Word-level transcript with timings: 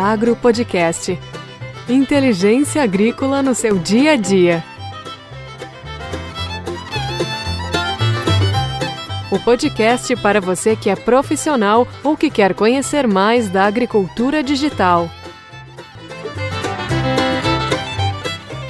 Inteliagro 0.00 0.34
Podcast. 0.34 1.18
Inteligência 1.86 2.82
agrícola 2.82 3.42
no 3.42 3.54
seu 3.54 3.76
dia 3.76 4.12
a 4.12 4.16
dia. 4.16 4.64
O 9.30 9.38
podcast 9.38 10.16
para 10.16 10.40
você 10.40 10.74
que 10.74 10.88
é 10.88 10.96
profissional 10.96 11.86
ou 12.02 12.16
que 12.16 12.30
quer 12.30 12.54
conhecer 12.54 13.06
mais 13.06 13.50
da 13.50 13.66
agricultura 13.66 14.42
digital. 14.42 15.10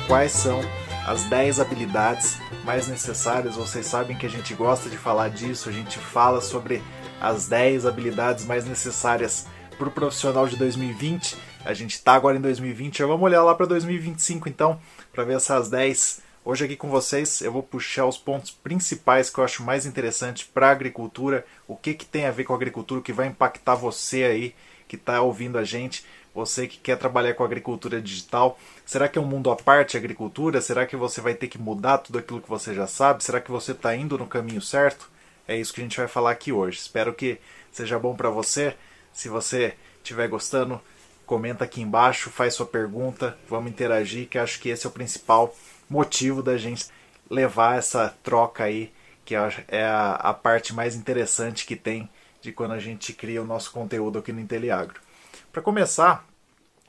Quais 0.08 0.32
são 0.32 0.60
as 1.06 1.22
10 1.24 1.60
habilidades 1.60 2.40
mais 2.64 2.88
necessárias? 2.88 3.54
Vocês 3.54 3.86
sabem 3.86 4.16
que 4.16 4.26
a 4.26 4.30
gente 4.30 4.52
gosta 4.52 4.90
de 4.90 4.96
falar 4.96 5.30
disso, 5.30 5.68
a 5.68 5.72
gente 5.72 5.96
fala 5.96 6.40
sobre 6.40 6.82
as 7.20 7.46
10 7.46 7.86
habilidades 7.86 8.44
mais 8.44 8.64
necessárias 8.64 9.46
para 9.80 9.88
o 9.88 9.92
profissional 9.92 10.46
de 10.46 10.56
2020. 10.56 11.38
A 11.64 11.72
gente 11.72 11.94
está 11.94 12.12
agora 12.12 12.36
em 12.36 12.40
2020, 12.40 12.98
já 12.98 13.06
vamos 13.06 13.22
olhar 13.22 13.42
lá 13.42 13.54
para 13.54 13.64
2025 13.64 14.46
então, 14.46 14.78
para 15.10 15.24
ver 15.24 15.36
essas 15.36 15.70
10. 15.70 16.20
Hoje 16.44 16.66
aqui 16.66 16.76
com 16.76 16.90
vocês 16.90 17.40
eu 17.40 17.50
vou 17.50 17.62
puxar 17.62 18.04
os 18.04 18.18
pontos 18.18 18.50
principais 18.50 19.30
que 19.30 19.38
eu 19.38 19.44
acho 19.44 19.62
mais 19.62 19.86
interessante 19.86 20.44
para 20.44 20.68
a 20.68 20.72
agricultura, 20.72 21.46
o 21.66 21.74
que, 21.76 21.94
que 21.94 22.04
tem 22.04 22.26
a 22.26 22.30
ver 22.30 22.44
com 22.44 22.52
a 22.52 22.56
agricultura, 22.56 23.00
o 23.00 23.02
que 23.02 23.12
vai 23.12 23.28
impactar 23.28 23.74
você 23.74 24.24
aí 24.24 24.54
que 24.86 24.96
está 24.96 25.22
ouvindo 25.22 25.56
a 25.56 25.64
gente, 25.64 26.04
você 26.34 26.66
que 26.66 26.76
quer 26.76 26.98
trabalhar 26.98 27.32
com 27.32 27.42
agricultura 27.42 28.02
digital. 28.02 28.58
Será 28.84 29.08
que 29.08 29.18
é 29.18 29.22
um 29.22 29.26
mundo 29.26 29.50
à 29.50 29.56
parte 29.56 29.96
a 29.96 30.00
agricultura? 30.00 30.60
Será 30.60 30.84
que 30.84 30.94
você 30.94 31.22
vai 31.22 31.32
ter 31.32 31.48
que 31.48 31.58
mudar 31.58 31.98
tudo 31.98 32.18
aquilo 32.18 32.42
que 32.42 32.50
você 32.50 32.74
já 32.74 32.86
sabe? 32.86 33.24
Será 33.24 33.40
que 33.40 33.50
você 33.50 33.72
está 33.72 33.96
indo 33.96 34.18
no 34.18 34.26
caminho 34.26 34.60
certo? 34.60 35.08
É 35.48 35.56
isso 35.56 35.72
que 35.72 35.80
a 35.80 35.84
gente 35.84 35.96
vai 35.96 36.06
falar 36.06 36.32
aqui 36.32 36.52
hoje. 36.52 36.78
Espero 36.78 37.14
que 37.14 37.38
seja 37.72 37.98
bom 37.98 38.14
para 38.14 38.28
você. 38.28 38.76
Se 39.12 39.28
você 39.28 39.76
estiver 39.98 40.28
gostando, 40.28 40.80
comenta 41.26 41.64
aqui 41.64 41.80
embaixo, 41.80 42.30
faz 42.30 42.54
sua 42.54 42.66
pergunta, 42.66 43.38
vamos 43.48 43.70
interagir, 43.70 44.28
que 44.28 44.38
acho 44.38 44.58
que 44.60 44.68
esse 44.68 44.86
é 44.86 44.88
o 44.88 44.92
principal 44.92 45.54
motivo 45.88 46.42
da 46.42 46.56
gente 46.56 46.88
levar 47.28 47.78
essa 47.78 48.16
troca 48.22 48.64
aí, 48.64 48.92
que 49.24 49.34
é 49.68 49.84
a, 49.84 50.12
a 50.14 50.34
parte 50.34 50.74
mais 50.74 50.96
interessante 50.96 51.64
que 51.64 51.76
tem 51.76 52.10
de 52.40 52.52
quando 52.52 52.72
a 52.72 52.80
gente 52.80 53.12
cria 53.12 53.42
o 53.42 53.46
nosso 53.46 53.70
conteúdo 53.70 54.18
aqui 54.18 54.32
no 54.32 54.40
Inteliagro. 54.40 55.00
Para 55.52 55.62
começar, 55.62 56.26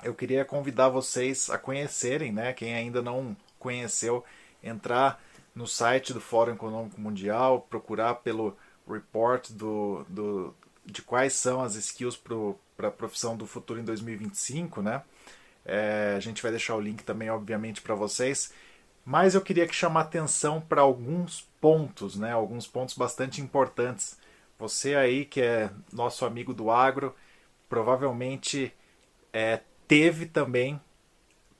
eu 0.03 0.13
queria 0.13 0.43
convidar 0.43 0.89
vocês 0.89 1.49
a 1.49 1.57
conhecerem, 1.57 2.31
né, 2.31 2.53
quem 2.53 2.73
ainda 2.73 3.01
não 3.01 3.35
conheceu, 3.59 4.23
entrar 4.63 5.21
no 5.53 5.67
site 5.67 6.13
do 6.13 6.21
Fórum 6.21 6.53
Econômico 6.53 6.99
Mundial, 6.99 7.67
procurar 7.69 8.15
pelo 8.15 8.57
report 8.89 9.51
do, 9.51 10.05
do, 10.09 10.55
de 10.85 11.01
quais 11.01 11.33
são 11.33 11.61
as 11.61 11.75
skills 11.75 12.17
para 12.75 12.87
a 12.87 12.91
profissão 12.91 13.37
do 13.37 13.45
futuro 13.45 13.79
em 13.79 13.83
2025, 13.83 14.81
né? 14.81 15.03
É, 15.63 16.15
a 16.17 16.19
gente 16.19 16.41
vai 16.41 16.51
deixar 16.51 16.75
o 16.75 16.81
link 16.81 17.03
também, 17.03 17.29
obviamente, 17.29 17.81
para 17.81 17.95
vocês. 17.95 18.51
Mas 19.05 19.35
eu 19.35 19.41
queria 19.41 19.67
que 19.67 19.75
chamar 19.75 20.01
atenção 20.01 20.61
para 20.61 20.81
alguns 20.81 21.47
pontos, 21.59 22.15
né? 22.15 22.31
Alguns 22.31 22.67
pontos 22.67 22.95
bastante 22.95 23.41
importantes. 23.41 24.17
Você 24.59 24.95
aí 24.95 25.25
que 25.25 25.41
é 25.41 25.71
nosso 25.91 26.25
amigo 26.25 26.53
do 26.53 26.69
agro, 26.69 27.15
provavelmente 27.67 28.73
é, 29.33 29.61
teve 29.87 30.25
também 30.25 30.79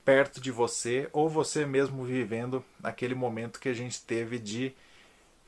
perto 0.03 0.41
de 0.41 0.51
você 0.51 1.09
ou 1.13 1.29
você 1.29 1.65
mesmo 1.65 2.03
vivendo 2.03 2.63
aquele 2.83 3.15
momento 3.15 3.59
que 3.59 3.69
a 3.69 3.73
gente 3.73 4.01
teve 4.01 4.39
de 4.39 4.73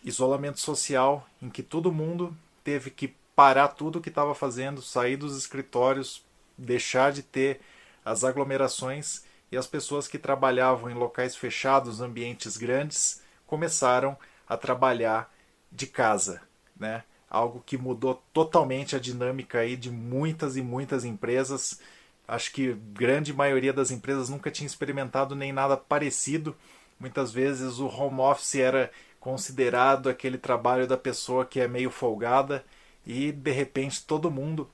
isolamento 0.03 0.59
social 0.59 1.27
em 1.41 1.49
que 1.49 1.63
todo 1.63 1.91
mundo 1.91 2.35
teve 2.63 2.89
que 2.89 3.15
parar 3.35 3.69
tudo 3.69 3.99
o 3.99 4.01
que 4.01 4.09
estava 4.09 4.35
fazendo, 4.35 4.81
sair 4.81 5.17
dos 5.17 5.37
escritórios, 5.37 6.23
deixar 6.57 7.11
de 7.11 7.23
ter 7.23 7.61
as 8.03 8.23
aglomerações 8.23 9.23
e 9.51 9.57
as 9.57 9.67
pessoas 9.67 10.07
que 10.07 10.17
trabalhavam 10.17 10.89
em 10.89 10.93
locais 10.93 11.35
fechados, 11.35 12.01
ambientes 12.01 12.57
grandes, 12.57 13.21
começaram 13.45 14.17
a 14.47 14.57
trabalhar 14.57 15.33
de 15.71 15.87
casa, 15.87 16.41
né? 16.79 17.03
Algo 17.29 17.63
que 17.65 17.77
mudou 17.77 18.21
totalmente 18.31 18.95
a 18.95 18.99
dinâmica 18.99 19.59
aí 19.59 19.75
de 19.75 19.89
muitas 19.89 20.55
e 20.55 20.61
muitas 20.61 21.03
empresas 21.03 21.79
Acho 22.27 22.51
que 22.53 22.73
grande 22.93 23.33
maioria 23.33 23.73
das 23.73 23.91
empresas 23.91 24.29
nunca 24.29 24.49
tinha 24.49 24.67
experimentado 24.67 25.35
nem 25.35 25.51
nada 25.51 25.75
parecido. 25.75 26.55
Muitas 26.99 27.31
vezes 27.31 27.79
o 27.79 27.87
home 27.87 28.21
office 28.21 28.55
era 28.55 28.91
considerado 29.19 30.09
aquele 30.09 30.37
trabalho 30.37 30.87
da 30.87 30.97
pessoa 30.97 31.45
que 31.45 31.59
é 31.59 31.67
meio 31.67 31.89
folgada 31.89 32.63
e 33.05 33.31
de 33.31 33.51
repente 33.51 34.05
todo 34.05 34.31
mundo 34.31 34.69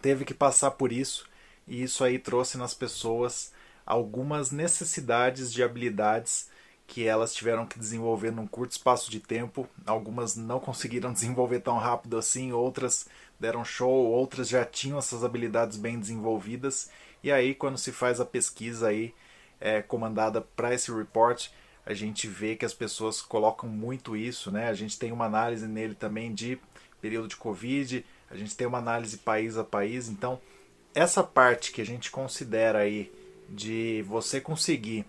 teve 0.00 0.24
que 0.24 0.34
passar 0.34 0.72
por 0.72 0.92
isso 0.92 1.26
e 1.66 1.82
isso 1.82 2.04
aí 2.04 2.18
trouxe 2.18 2.58
nas 2.58 2.74
pessoas 2.74 3.52
algumas 3.86 4.50
necessidades 4.50 5.52
de 5.52 5.62
habilidades 5.62 6.48
que 6.86 7.06
elas 7.06 7.34
tiveram 7.34 7.66
que 7.66 7.78
desenvolver 7.78 8.30
num 8.30 8.46
curto 8.46 8.72
espaço 8.72 9.10
de 9.10 9.18
tempo. 9.18 9.68
Algumas 9.86 10.36
não 10.36 10.60
conseguiram 10.60 11.12
desenvolver 11.12 11.60
tão 11.60 11.78
rápido 11.78 12.18
assim, 12.18 12.52
outras 12.52 13.06
deram 13.40 13.64
show, 13.64 13.90
outras 13.90 14.48
já 14.48 14.64
tinham 14.64 14.98
essas 14.98 15.24
habilidades 15.24 15.76
bem 15.76 15.98
desenvolvidas. 15.98 16.90
E 17.22 17.32
aí, 17.32 17.54
quando 17.54 17.78
se 17.78 17.90
faz 17.90 18.20
a 18.20 18.24
pesquisa 18.24 18.88
aí 18.88 19.14
é, 19.60 19.80
comandada 19.80 20.40
para 20.40 20.74
esse 20.74 20.92
report, 20.92 21.48
a 21.86 21.94
gente 21.94 22.26
vê 22.28 22.54
que 22.54 22.64
as 22.64 22.74
pessoas 22.74 23.20
colocam 23.20 23.68
muito 23.68 24.16
isso, 24.16 24.50
né? 24.50 24.68
A 24.68 24.74
gente 24.74 24.98
tem 24.98 25.10
uma 25.12 25.24
análise 25.24 25.66
nele 25.66 25.94
também 25.94 26.32
de 26.34 26.58
período 27.04 27.28
de 27.28 27.36
Covid, 27.36 28.02
a 28.30 28.34
gente 28.34 28.56
tem 28.56 28.66
uma 28.66 28.78
análise 28.78 29.18
país 29.18 29.58
a 29.58 29.62
país. 29.62 30.08
Então, 30.08 30.40
essa 30.94 31.22
parte 31.22 31.70
que 31.70 31.82
a 31.82 31.84
gente 31.84 32.10
considera 32.10 32.78
aí 32.78 33.12
de 33.46 34.02
você 34.08 34.40
conseguir 34.40 35.04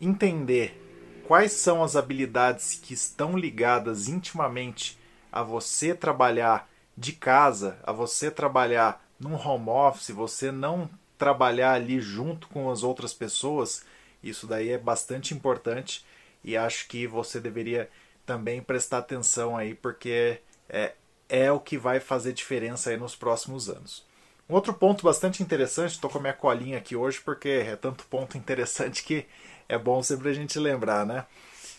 entender 0.00 0.80
quais 1.26 1.50
são 1.50 1.82
as 1.82 1.96
habilidades 1.96 2.78
que 2.80 2.94
estão 2.94 3.36
ligadas 3.36 4.08
intimamente 4.08 4.96
a 5.32 5.42
você 5.42 5.92
trabalhar 5.92 6.70
de 6.96 7.14
casa, 7.14 7.80
a 7.82 7.90
você 7.90 8.30
trabalhar 8.30 9.04
num 9.18 9.34
home 9.34 9.70
office, 9.70 10.10
você 10.10 10.52
não 10.52 10.88
trabalhar 11.18 11.72
ali 11.72 12.00
junto 12.00 12.46
com 12.46 12.70
as 12.70 12.84
outras 12.84 13.12
pessoas, 13.12 13.84
isso 14.22 14.46
daí 14.46 14.68
é 14.68 14.78
bastante 14.78 15.34
importante 15.34 16.06
e 16.44 16.56
acho 16.56 16.86
que 16.86 17.08
você 17.08 17.40
deveria 17.40 17.90
também 18.24 18.62
prestar 18.62 18.98
atenção 18.98 19.56
aí, 19.56 19.74
porque 19.74 20.38
é, 20.68 20.92
é 21.30 21.50
o 21.50 21.60
que 21.60 21.78
vai 21.78 22.00
fazer 22.00 22.32
diferença 22.32 22.90
aí 22.90 22.96
nos 22.96 23.14
próximos 23.14 23.70
anos. 23.70 24.04
Um 24.48 24.54
outro 24.54 24.74
ponto 24.74 25.04
bastante 25.04 25.42
interessante, 25.42 25.92
estou 25.92 26.10
com 26.10 26.18
a 26.18 26.20
minha 26.20 26.32
colinha 26.32 26.76
aqui 26.76 26.96
hoje 26.96 27.20
porque 27.20 27.48
é 27.48 27.76
tanto 27.76 28.04
ponto 28.06 28.36
interessante 28.36 29.04
que 29.04 29.24
é 29.68 29.78
bom 29.78 30.02
sempre 30.02 30.28
a 30.28 30.32
gente 30.32 30.58
lembrar, 30.58 31.06
né? 31.06 31.24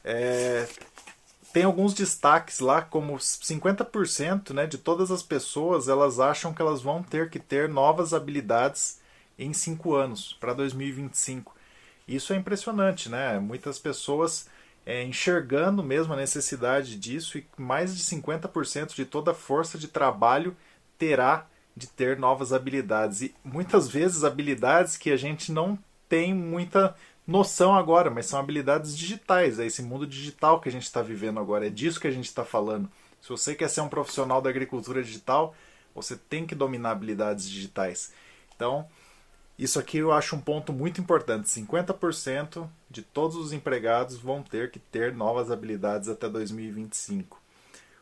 É, 0.03 0.65
tem 1.51 1.63
alguns 1.63 1.93
destaques 1.93 2.59
lá, 2.59 2.81
como 2.81 3.17
50% 3.17 4.53
né, 4.53 4.65
de 4.65 4.77
todas 4.77 5.11
as 5.11 5.21
pessoas 5.21 5.89
elas 5.89 6.19
acham 6.19 6.53
que 6.53 6.61
elas 6.61 6.81
vão 6.81 7.03
ter 7.03 7.29
que 7.29 7.39
ter 7.39 7.67
novas 7.67 8.13
habilidades 8.13 8.99
em 9.37 9.51
5 9.51 9.93
anos, 9.93 10.37
para 10.39 10.53
2025. 10.53 11.53
Isso 12.07 12.31
é 12.31 12.37
impressionante, 12.37 13.09
né? 13.09 13.37
Muitas 13.39 13.77
pessoas 13.79 14.47
é, 14.85 15.03
enxergando 15.03 15.83
mesmo 15.83 16.13
a 16.13 16.17
necessidade 16.17 16.97
disso 16.97 17.37
e 17.37 17.45
mais 17.57 17.95
de 17.95 18.03
50% 18.03 18.95
de 18.95 19.05
toda 19.05 19.31
a 19.31 19.35
força 19.35 19.77
de 19.77 19.87
trabalho 19.87 20.55
terá 20.97 21.47
de 21.75 21.87
ter 21.87 22.17
novas 22.17 22.51
habilidades. 22.51 23.21
E 23.21 23.35
muitas 23.43 23.87
vezes 23.87 24.23
habilidades 24.23 24.97
que 24.97 25.11
a 25.11 25.17
gente 25.17 25.51
não 25.51 25.77
tem 26.09 26.33
muita 26.33 26.95
noção 27.25 27.75
agora, 27.75 28.09
mas 28.09 28.25
são 28.25 28.39
habilidades 28.39 28.97
digitais. 28.97 29.59
É 29.59 29.65
esse 29.65 29.81
mundo 29.81 30.05
digital 30.05 30.59
que 30.59 30.67
a 30.67 30.71
gente 30.71 30.83
está 30.83 31.01
vivendo 31.01 31.39
agora. 31.39 31.67
É 31.67 31.69
disso 31.69 31.99
que 31.99 32.07
a 32.07 32.11
gente 32.11 32.25
está 32.25 32.43
falando. 32.43 32.89
Se 33.21 33.29
você 33.29 33.55
quer 33.55 33.69
ser 33.69 33.81
um 33.81 33.89
profissional 33.89 34.41
da 34.41 34.49
agricultura 34.49 35.01
digital, 35.03 35.55
você 35.93 36.15
tem 36.15 36.45
que 36.45 36.55
dominar 36.55 36.91
habilidades 36.91 37.49
digitais. 37.49 38.11
Então, 38.55 38.87
isso 39.57 39.79
aqui 39.79 39.97
eu 39.97 40.11
acho 40.11 40.35
um 40.35 40.41
ponto 40.41 40.73
muito 40.73 40.99
importante. 40.99 41.47
50% 41.47 42.67
de 42.89 43.01
todos 43.01 43.35
os 43.35 43.53
empregados 43.53 44.17
vão 44.17 44.41
ter 44.41 44.71
que 44.71 44.79
ter 44.79 45.13
novas 45.13 45.51
habilidades 45.51 46.09
até 46.09 46.27
2025. 46.27 47.39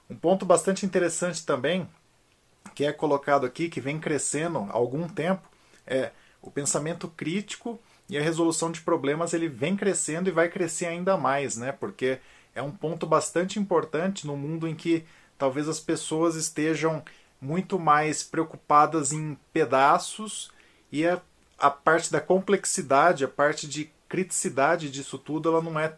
Um 0.09 0.15
ponto 0.15 0.45
bastante 0.45 0.85
interessante 0.85 1.45
também, 1.45 1.87
que 2.73 2.85
é 2.85 2.91
colocado 2.91 3.45
aqui, 3.45 3.69
que 3.69 3.81
vem 3.81 3.99
crescendo 3.99 4.59
há 4.69 4.73
algum 4.73 5.07
tempo, 5.07 5.47
é 5.85 6.11
o 6.41 6.49
pensamento 6.49 7.07
crítico 7.07 7.79
e 8.09 8.17
a 8.17 8.21
resolução 8.21 8.71
de 8.71 8.81
problemas 8.81 9.33
ele 9.33 9.47
vem 9.47 9.75
crescendo 9.75 10.29
e 10.29 10.31
vai 10.31 10.49
crescer 10.49 10.87
ainda 10.87 11.17
mais, 11.17 11.57
né? 11.57 11.71
Porque 11.71 12.19
é 12.55 12.61
um 12.61 12.71
ponto 12.71 13.05
bastante 13.05 13.59
importante 13.59 14.25
no 14.25 14.35
mundo 14.35 14.67
em 14.67 14.75
que 14.75 15.05
talvez 15.37 15.67
as 15.67 15.79
pessoas 15.79 16.35
estejam 16.35 17.03
muito 17.39 17.77
mais 17.79 18.23
preocupadas 18.23 19.13
em 19.13 19.37
pedaços 19.53 20.51
e 20.91 21.05
a, 21.07 21.21
a 21.59 21.69
parte 21.69 22.11
da 22.11 22.21
complexidade, 22.21 23.23
a 23.23 23.27
parte 23.27 23.67
de 23.67 23.91
criticidade 24.07 24.89
disso 24.89 25.17
tudo, 25.17 25.49
ela 25.49 25.61
não 25.61 25.79
é 25.79 25.95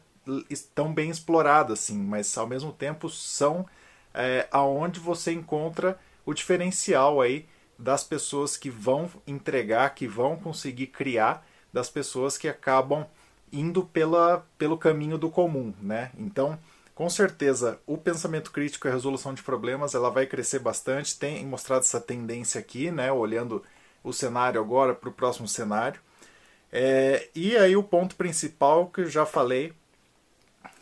tão 0.76 0.94
bem 0.94 1.10
explorada 1.10 1.74
assim, 1.74 1.98
mas 1.98 2.38
ao 2.38 2.48
mesmo 2.48 2.72
tempo 2.72 3.10
são 3.10 3.66
é, 4.14 4.48
aonde 4.52 5.00
você 5.00 5.32
encontra 5.32 5.98
o 6.26 6.34
diferencial 6.34 7.22
aí 7.22 7.48
das 7.78 8.04
pessoas 8.04 8.56
que 8.56 8.70
vão 8.70 9.10
entregar, 9.26 9.96
que 9.96 10.08
vão 10.08 10.36
conseguir 10.38 10.88
criar, 10.88 11.46
das 11.74 11.90
pessoas 11.90 12.38
que 12.38 12.48
acabam 12.48 13.06
indo 13.52 13.84
pela, 13.84 14.46
pelo 14.58 14.78
caminho 14.78 15.18
do 15.18 15.30
comum, 15.30 15.74
né? 15.82 16.12
Então, 16.18 16.60
com 16.94 17.10
certeza, 17.10 17.80
o 17.88 17.98
pensamento 17.98 18.52
crítico 18.52 18.88
e 18.88 18.90
a 18.90 18.94
resolução 18.94 19.34
de 19.34 19.42
problemas 19.42 19.96
ela 19.96 20.12
vai 20.12 20.26
crescer 20.26 20.60
bastante. 20.60 21.18
Tem 21.18 21.44
mostrado 21.46 21.82
essa 21.82 22.00
tendência 22.00 22.60
aqui, 22.60 22.92
né? 22.92 23.12
Olhando 23.12 23.64
o 24.04 24.14
cenário 24.14 24.60
agora 24.60 24.94
para 24.94 25.10
o 25.10 25.14
próximo 25.14 25.48
cenário. 25.48 26.00
É, 26.72 27.30
e 27.36 27.58
aí 27.58 27.76
o 27.76 27.84
ponto 27.84 28.16
principal 28.16 28.88
que 28.88 29.02
eu 29.02 29.10
já 29.10 29.26
falei, 29.26 29.74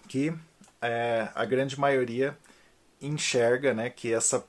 que 0.07 0.33
é, 0.81 1.27
a 1.33 1.45
grande 1.45 1.80
maioria 1.80 2.38
enxerga, 3.01 3.74
né? 3.74 3.89
Que 3.89 4.13
essa 4.13 4.45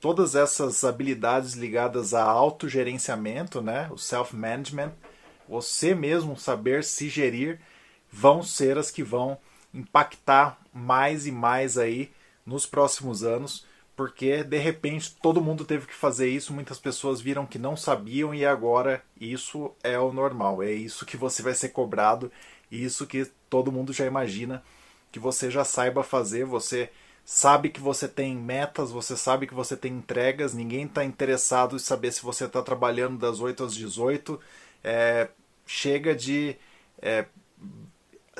todas 0.00 0.34
essas 0.34 0.82
habilidades 0.82 1.52
ligadas 1.52 2.14
a 2.14 2.22
autogerenciamento, 2.22 3.60
né? 3.60 3.88
O 3.92 3.98
self-management, 3.98 4.92
você 5.48 5.94
mesmo 5.94 6.36
saber 6.38 6.82
se 6.82 7.08
gerir, 7.08 7.60
vão 8.10 8.42
ser 8.42 8.78
as 8.78 8.90
que 8.90 9.02
vão 9.02 9.38
impactar 9.74 10.58
mais 10.72 11.26
e 11.26 11.32
mais 11.32 11.76
aí 11.76 12.10
nos 12.46 12.66
próximos 12.66 13.22
anos, 13.22 13.66
porque 14.00 14.42
de 14.42 14.56
repente 14.56 15.14
todo 15.20 15.42
mundo 15.42 15.62
teve 15.62 15.86
que 15.86 15.92
fazer 15.92 16.26
isso, 16.26 16.54
muitas 16.54 16.78
pessoas 16.78 17.20
viram 17.20 17.44
que 17.44 17.58
não 17.58 17.76
sabiam 17.76 18.34
e 18.34 18.46
agora 18.46 19.04
isso 19.20 19.72
é 19.82 19.98
o 19.98 20.10
normal, 20.10 20.62
é 20.62 20.72
isso 20.72 21.04
que 21.04 21.18
você 21.18 21.42
vai 21.42 21.52
ser 21.52 21.68
cobrado, 21.68 22.32
isso 22.72 23.06
que 23.06 23.30
todo 23.50 23.70
mundo 23.70 23.92
já 23.92 24.06
imagina 24.06 24.62
que 25.12 25.18
você 25.18 25.50
já 25.50 25.66
saiba 25.66 26.02
fazer, 26.02 26.46
você 26.46 26.88
sabe 27.26 27.68
que 27.68 27.78
você 27.78 28.08
tem 28.08 28.34
metas, 28.34 28.90
você 28.90 29.14
sabe 29.18 29.46
que 29.46 29.52
você 29.52 29.76
tem 29.76 29.92
entregas, 29.92 30.54
ninguém 30.54 30.86
está 30.86 31.04
interessado 31.04 31.76
em 31.76 31.78
saber 31.78 32.10
se 32.10 32.22
você 32.22 32.46
está 32.46 32.62
trabalhando 32.62 33.18
das 33.18 33.38
8 33.38 33.64
às 33.64 33.74
18. 33.74 34.40
É, 34.82 35.28
chega 35.66 36.14
de 36.14 36.56
é, 37.02 37.26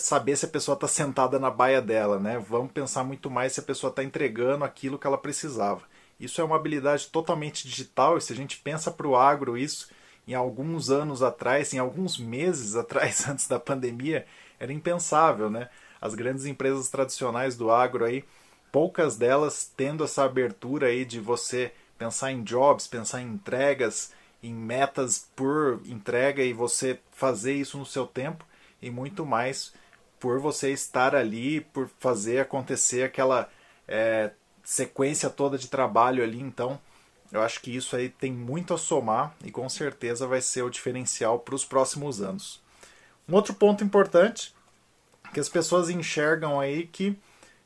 saber 0.03 0.37
se 0.37 0.47
a 0.47 0.49
pessoa 0.49 0.75
está 0.75 0.89
sentada 0.89 1.39
na 1.39 1.51
baia 1.51 1.81
dela, 1.81 2.19
né? 2.19 2.39
Vamos 2.39 2.73
pensar 2.73 3.05
muito 3.05 3.31
mais 3.31 3.53
se 3.53 3.61
a 3.61 3.63
pessoa 3.63 3.91
está 3.91 4.03
entregando 4.03 4.65
aquilo 4.65 4.99
que 4.99 5.07
ela 5.07 5.19
precisava. 5.19 5.83
Isso 6.19 6.41
é 6.41 6.45
uma 6.45 6.57
habilidade 6.57 7.09
totalmente 7.09 7.67
digital 7.67 8.19
e 8.19 8.21
se 8.21 8.33
a 8.33 8.37
gente 8.37 8.59
pensa 8.59 8.91
para 8.91 9.07
o 9.07 9.17
agro 9.17 9.57
isso, 9.57 9.89
em 10.29 10.35
alguns 10.35 10.91
anos 10.91 11.23
atrás, 11.23 11.73
em 11.73 11.79
alguns 11.79 12.19
meses 12.19 12.75
atrás, 12.77 13.27
antes 13.29 13.49
da 13.49 13.59
pandemia, 13.59 14.27
era 14.59 14.73
impensável, 14.73 15.51
né? 15.51 15.69
As 16.01 16.15
grandes 16.15 16.47
empresas 16.47 16.89
tradicionais 16.89 17.57
do 17.57 17.71
agro 17.71 18.05
aí, 18.05 18.25
poucas 18.71 19.17
delas 19.17 19.71
tendo 19.77 20.05
essa 20.05 20.25
abertura 20.25 20.87
aí 20.87 21.05
de 21.05 21.21
você 21.21 21.73
pensar 21.99 22.33
em 22.33 22.43
jobs, 22.43 22.87
pensar 22.87 23.21
em 23.21 23.27
entregas, 23.27 24.13
em 24.43 24.55
metas 24.55 25.29
por 25.37 25.81
entrega 25.85 26.43
e 26.43 26.53
você 26.53 26.99
fazer 27.11 27.55
isso 27.55 27.77
no 27.77 27.85
seu 27.85 28.07
tempo 28.07 28.45
e 28.81 28.91
muito 28.91 29.27
mais 29.27 29.73
por 30.21 30.39
você 30.39 30.71
estar 30.71 31.15
ali, 31.15 31.63
por 31.63 31.91
fazer 31.99 32.41
acontecer 32.41 33.03
aquela 33.03 33.51
é, 33.89 34.31
sequência 34.63 35.31
toda 35.31 35.57
de 35.57 35.69
trabalho 35.69 36.23
ali. 36.23 36.39
Então, 36.39 36.79
eu 37.33 37.41
acho 37.43 37.61
que 37.61 37.75
isso 37.75 37.97
aí 37.97 38.11
tem 38.11 38.31
muito 38.31 38.75
a 38.75 38.79
somar 38.79 39.35
e 39.45 39.51
com 39.51 39.69
certeza 39.69 40.27
vai 40.27 40.43
ser 40.43 40.63
o 40.63 40.71
diferencial 40.71 41.39
para 41.39 41.55
os 41.55 41.65
próximos 41.65 42.21
anos. 42.21 42.61
Um 43.29 43.35
outro 43.35 43.55
ponto 43.55 43.83
importante 43.83 44.55
que 45.33 45.41
as 45.41 45.49
pessoas 45.49 45.89
enxergam 45.89 46.61
aí 46.61 46.87
que 46.87 47.17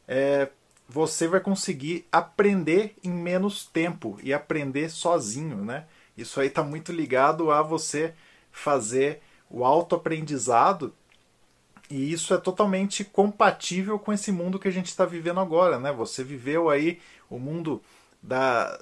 é, 0.07 0.49
você 0.89 1.27
vai 1.27 1.41
conseguir 1.41 2.07
aprender 2.13 2.95
em 3.03 3.11
menos 3.11 3.67
tempo 3.67 4.19
e 4.23 4.33
aprender 4.33 4.91
sozinho, 4.91 5.65
né? 5.65 5.87
Isso 6.17 6.41
aí 6.41 6.49
está 6.49 6.63
muito 6.63 6.93
ligado 6.93 7.51
a 7.51 7.63
você 7.63 8.15
fazer 8.53 9.21
o 9.51 9.65
autoaprendizado 9.65 10.95
e 11.91 12.13
isso 12.13 12.33
é 12.33 12.39
totalmente 12.39 13.05
compatível 13.05 13.99
com 13.99 14.13
esse 14.13 14.33
mundo 14.33 14.59
que 14.59 14.69
a 14.69 14.73
gente 14.73 14.87
está 14.87 15.05
vivendo 15.05 15.41
agora, 15.41 15.79
né? 15.79 15.93
Você 15.93 16.25
viveu 16.25 16.71
aí 16.71 17.01
o 17.29 17.39
mundo 17.39 17.83
da, 18.23 18.81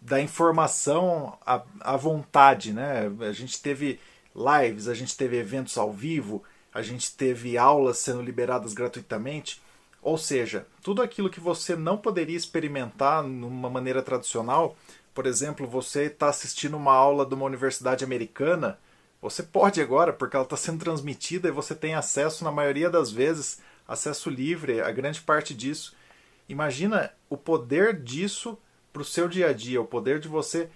da 0.00 0.20
informação 0.20 1.38
à, 1.44 1.62
à 1.80 1.96
vontade, 1.96 2.72
né? 2.72 3.10
A 3.20 3.32
gente 3.32 3.60
teve 3.60 3.98
lives, 4.34 4.88
a 4.88 4.94
gente 4.94 5.16
teve 5.16 5.38
eventos 5.38 5.78
ao 5.78 5.92
vivo, 5.92 6.42
a 6.72 6.82
gente 6.82 7.16
teve 7.16 7.56
aulas 7.56 7.98
sendo 7.98 8.20
liberadas 8.20 8.74
gratuitamente. 8.74 9.62
Ou 10.02 10.18
seja, 10.18 10.66
tudo 10.82 11.00
aquilo 11.00 11.30
que 11.30 11.40
você 11.40 11.74
não 11.74 11.96
poderia 11.96 12.36
experimentar 12.36 13.22
numa 13.22 13.70
maneira 13.70 14.02
tradicional, 14.02 14.76
por 15.14 15.24
exemplo, 15.24 15.66
você 15.66 16.04
está 16.04 16.28
assistindo 16.28 16.76
uma 16.76 16.92
aula 16.92 17.24
de 17.24 17.34
uma 17.34 17.46
universidade 17.46 18.04
americana 18.04 18.78
você 19.24 19.42
pode 19.42 19.80
agora, 19.80 20.12
porque 20.12 20.36
ela 20.36 20.44
está 20.44 20.54
sendo 20.54 20.84
transmitida 20.84 21.48
e 21.48 21.50
você 21.50 21.74
tem 21.74 21.94
acesso, 21.94 22.44
na 22.44 22.52
maioria 22.52 22.90
das 22.90 23.10
vezes, 23.10 23.58
acesso 23.88 24.28
livre 24.28 24.82
a 24.82 24.92
grande 24.92 25.22
parte 25.22 25.54
disso. 25.54 25.96
Imagina 26.46 27.10
o 27.30 27.36
poder 27.38 27.98
disso 27.98 28.58
para 28.92 29.00
o 29.00 29.04
seu 29.04 29.26
dia 29.26 29.48
a 29.48 29.52
dia, 29.54 29.80
o 29.80 29.86
poder 29.86 30.20
de 30.20 30.28
você 30.28 30.68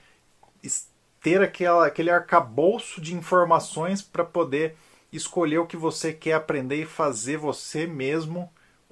ter 1.21 1.43
aquela, 1.43 1.87
aquele 1.87 2.09
arcabouço 2.09 3.03
de 3.03 3.15
informações 3.15 4.01
para 4.01 4.25
poder 4.25 4.77
escolher 5.13 5.59
o 5.59 5.67
que 5.67 5.77
você 5.77 6.15
quer 6.15 6.33
aprender 6.33 6.81
e 6.81 6.87
fazer 6.87 7.37
você 7.37 7.87
mesmo 7.87 8.51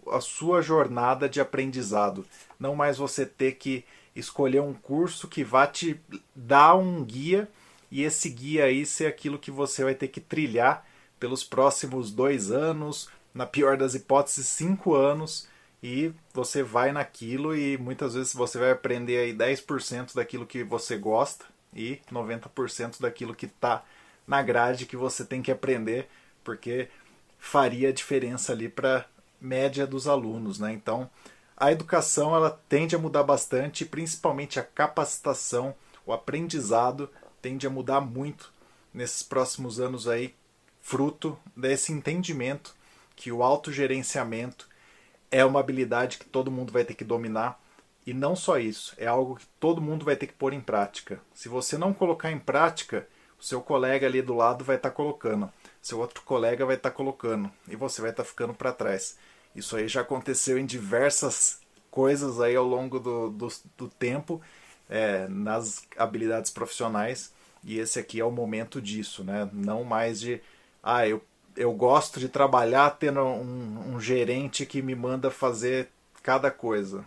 a 0.09 0.21
sua 0.21 0.61
jornada 0.61 1.31
de 1.31 1.41
aprendizado. 1.41 2.27
Não 2.61 2.77
mais 2.77 2.99
você 2.99 3.25
ter 3.25 3.53
que 3.53 3.87
escolher 4.15 4.61
um 4.61 4.75
curso 4.75 5.27
que 5.27 5.43
vá 5.43 5.67
te 5.67 5.99
dar 6.35 6.75
um 6.75 7.03
guia 7.03 7.49
e 7.91 8.03
esse 8.03 8.29
guia 8.29 8.65
aí 8.65 8.85
ser 8.85 9.07
aquilo 9.07 9.39
que 9.39 9.51
você 9.51 9.85
vai 9.85 9.95
ter 9.95 10.09
que 10.09 10.21
trilhar 10.21 10.87
pelos 11.19 11.45
próximos 11.45 12.11
dois 12.11 12.51
anos, 12.51 13.09
na 13.33 13.47
pior 13.47 13.77
das 13.77 13.95
hipóteses, 13.95 14.47
cinco 14.49 14.95
anos, 14.95 15.49
e 15.83 16.13
você 16.33 16.63
vai 16.63 16.93
naquilo 16.93 17.55
e 17.57 17.77
muitas 17.79 18.15
vezes 18.15 18.35
você 18.35 18.59
vai 18.59 18.71
aprender 18.71 19.19
aí 19.19 19.33
10% 19.33 20.15
daquilo 20.15 20.47
que 20.47 20.65
você 20.65 20.97
gosta 20.97 21.45
e 21.75 22.01
90% 22.11 23.01
daquilo 23.01 23.35
que 23.35 23.47
está 23.47 23.85
na 24.27 24.43
grade 24.43 24.87
que 24.87 24.97
você 24.97 25.25
tem 25.25 25.43
que 25.43 25.53
aprender, 25.53 26.09
porque 26.43 26.89
faria 27.39 27.93
diferença 27.93 28.53
ali 28.53 28.69
para 28.69 29.07
média 29.41 29.87
dos 29.87 30.09
alunos, 30.09 30.59
né? 30.59 30.73
Então, 30.73 31.09
a 31.57 31.71
educação 31.71 32.35
ela 32.35 32.51
tende 32.69 32.97
a 32.97 32.99
mudar 32.99 33.23
bastante, 33.23 33.85
principalmente 33.85 34.59
a 34.59 34.65
capacitação, 34.65 35.75
o 36.05 36.13
aprendizado 36.13 37.09
tende 37.41 37.67
a 37.67 37.71
mudar 37.71 38.01
muito 38.01 38.53
nesses 38.93 39.23
próximos 39.23 39.79
anos 39.79 40.09
aí, 40.09 40.35
fruto 40.81 41.39
desse 41.57 41.93
entendimento 41.93 42.75
que 43.15 43.33
o 43.33 43.43
autogerenciamento 43.43 44.69
é 45.31 45.45
uma 45.45 45.61
habilidade 45.61 46.19
que 46.19 46.27
todo 46.27 46.51
mundo 46.51 46.73
vai 46.73 46.85
ter 46.85 46.95
que 46.95 47.05
dominar. 47.05 47.61
E 48.07 48.15
não 48.15 48.37
só 48.37 48.59
isso, 48.59 48.95
é 48.97 49.07
algo 49.07 49.37
que 49.37 49.47
todo 49.59 49.81
mundo 49.81 50.05
vai 50.05 50.15
ter 50.15 50.29
que 50.29 50.33
pôr 50.33 50.53
em 50.53 50.61
prática. 50.61 51.21
Se 51.35 51.49
você 51.49 51.77
não 51.77 51.93
colocar 51.93 52.31
em 52.31 52.39
prática, 52.39 53.07
o 53.39 53.43
seu 53.43 53.61
colega 53.61 54.07
ali 54.07 54.23
do 54.23 54.35
lado 54.35 54.65
vai 54.65 54.77
estar 54.77 54.91
tá 54.91 54.95
colocando, 54.95 55.51
seu 55.83 55.99
outro 55.99 56.23
colega 56.23 56.65
vai 56.65 56.77
estar 56.77 56.91
tá 56.91 56.97
colocando, 56.97 57.51
e 57.69 57.75
você 57.75 58.01
vai 58.01 58.11
estar 58.11 58.23
tá 58.23 58.29
ficando 58.29 58.55
para 58.55 58.73
trás. 58.73 59.19
Isso 59.55 59.77
aí 59.77 59.89
já 59.89 60.03
aconteceu 60.03 60.57
em 60.57 60.65
diversas 60.65 61.61
coisas 61.91 62.41
aí 62.41 62.55
ao 62.55 62.65
longo 62.65 63.01
do, 63.01 63.31
do, 63.31 63.49
do 63.77 63.89
tempo, 63.89 64.41
é, 64.89 65.27
nas 65.29 65.87
habilidades 65.97 66.51
profissionais, 66.51 67.33
e 67.65 67.79
esse 67.79 67.99
aqui 67.99 68.21
é 68.21 68.25
o 68.25 68.31
momento 68.31 68.81
disso, 68.81 69.25
né? 69.25 69.49
Não 69.53 69.83
mais 69.83 70.21
de, 70.21 70.41
ah, 70.83 71.07
eu, 71.07 71.23
eu 71.57 71.73
gosto 71.73 72.21
de 72.21 72.29
trabalhar 72.29 72.91
tendo 72.91 73.21
um, 73.21 73.95
um 73.95 74.01
gerente 74.01 74.65
que 74.65 74.81
me 74.81 74.95
manda 74.95 75.31
fazer 75.31 75.89
cada 76.23 76.51
coisa. 76.51 77.05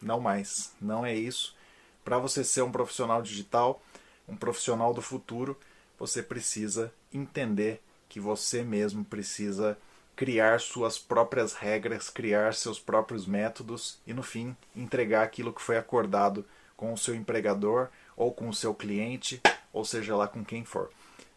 Não 0.00 0.20
mais, 0.20 0.74
não 0.80 1.04
é 1.04 1.14
isso. 1.14 1.56
Para 2.04 2.18
você 2.18 2.44
ser 2.44 2.62
um 2.62 2.70
profissional 2.70 3.22
digital, 3.22 3.82
um 4.28 4.36
profissional 4.36 4.92
do 4.92 5.00
futuro, 5.00 5.58
você 5.98 6.22
precisa 6.22 6.92
entender 7.12 7.80
que 8.08 8.20
você 8.20 8.62
mesmo 8.62 9.04
precisa 9.04 9.78
criar 10.14 10.60
suas 10.60 10.98
próprias 10.98 11.52
regras, 11.54 12.08
criar 12.08 12.54
seus 12.54 12.78
próprios 12.78 13.26
métodos 13.26 13.98
e, 14.06 14.14
no 14.14 14.22
fim, 14.22 14.56
entregar 14.74 15.22
aquilo 15.22 15.52
que 15.52 15.60
foi 15.60 15.76
acordado 15.76 16.44
com 16.76 16.92
o 16.92 16.98
seu 16.98 17.14
empregador 17.14 17.88
ou 18.16 18.32
com 18.32 18.48
o 18.48 18.54
seu 18.54 18.74
cliente 18.74 19.40
ou 19.72 19.84
seja 19.84 20.16
lá 20.16 20.26
com 20.26 20.44
quem 20.44 20.64
for. 20.64 20.90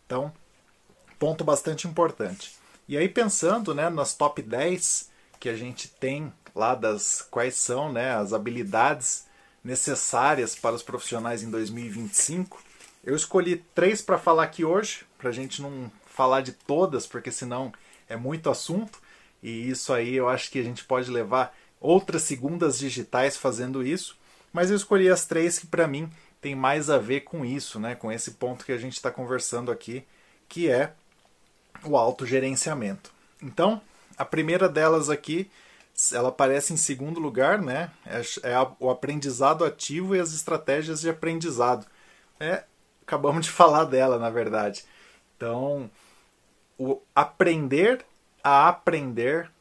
Então, 0.05 0.31
ponto 1.17 1.43
bastante 1.43 1.87
importante. 1.87 2.55
E 2.87 2.97
aí 2.97 3.07
pensando, 3.07 3.73
né, 3.75 3.89
nas 3.89 4.13
top 4.13 4.41
10 4.41 5.09
que 5.39 5.49
a 5.49 5.55
gente 5.55 5.87
tem 5.87 6.33
lá 6.55 6.75
das 6.75 7.21
quais 7.21 7.55
são, 7.55 7.91
né, 7.91 8.15
as 8.15 8.33
habilidades 8.33 9.27
necessárias 9.63 10.55
para 10.55 10.75
os 10.75 10.83
profissionais 10.83 11.43
em 11.43 11.49
2025, 11.49 12.61
eu 13.03 13.15
escolhi 13.15 13.57
três 13.73 14.01
para 14.01 14.17
falar 14.17 14.43
aqui 14.43 14.65
hoje, 14.65 15.05
para 15.17 15.29
a 15.29 15.33
gente 15.33 15.61
não 15.61 15.91
falar 16.05 16.41
de 16.41 16.51
todas, 16.51 17.07
porque 17.07 17.31
senão 17.31 17.71
é 18.09 18.17
muito 18.17 18.49
assunto. 18.49 18.99
E 19.41 19.69
isso 19.69 19.93
aí 19.93 20.15
eu 20.15 20.27
acho 20.27 20.51
que 20.51 20.59
a 20.59 20.63
gente 20.63 20.83
pode 20.83 21.09
levar 21.09 21.55
outras 21.79 22.23
segundas 22.23 22.77
digitais 22.77 23.37
fazendo 23.37 23.85
isso. 23.85 24.17
Mas 24.51 24.69
eu 24.69 24.75
escolhi 24.75 25.09
as 25.09 25.25
três 25.25 25.59
que 25.59 25.67
para 25.67 25.87
mim 25.87 26.09
tem 26.41 26.55
mais 26.55 26.89
a 26.89 26.97
ver 26.97 27.21
com 27.21 27.45
isso, 27.45 27.79
né? 27.79 27.95
com 27.95 28.11
esse 28.11 28.31
ponto 28.31 28.65
que 28.65 28.71
a 28.71 28.77
gente 28.77 28.93
está 28.93 29.11
conversando 29.11 29.71
aqui, 29.71 30.05
que 30.47 30.69
é 30.69 30.93
o 31.83 31.97
autogerenciamento. 31.97 33.11
Então, 33.41 33.81
a 34.17 34.25
primeira 34.25 34.67
delas 34.67 35.09
aqui, 35.09 35.49
ela 36.13 36.29
aparece 36.29 36.73
em 36.73 36.77
segundo 36.77 37.19
lugar, 37.19 37.61
né? 37.61 37.91
É, 38.05 38.21
é 38.51 38.55
o 38.79 38.89
aprendizado 38.89 39.63
ativo 39.63 40.15
e 40.15 40.19
as 40.19 40.33
estratégias 40.33 41.01
de 41.01 41.09
aprendizado. 41.09 41.85
É, 42.39 42.63
acabamos 43.01 43.45
de 43.45 43.51
falar 43.51 43.85
dela, 43.85 44.17
na 44.17 44.29
verdade. 44.29 44.85
Então, 45.35 45.89
o 46.77 47.01
aprender 47.13 48.05
a 48.43 48.69
aprender 48.69 49.51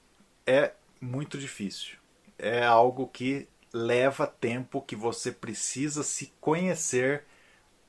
é 0.46 0.72
muito 1.00 1.36
difícil. 1.38 1.96
É 2.38 2.64
algo 2.64 3.08
que 3.08 3.48
leva 3.78 4.26
tempo, 4.26 4.82
que 4.82 4.96
você 4.96 5.30
precisa 5.30 6.02
se 6.02 6.32
conhecer 6.40 7.24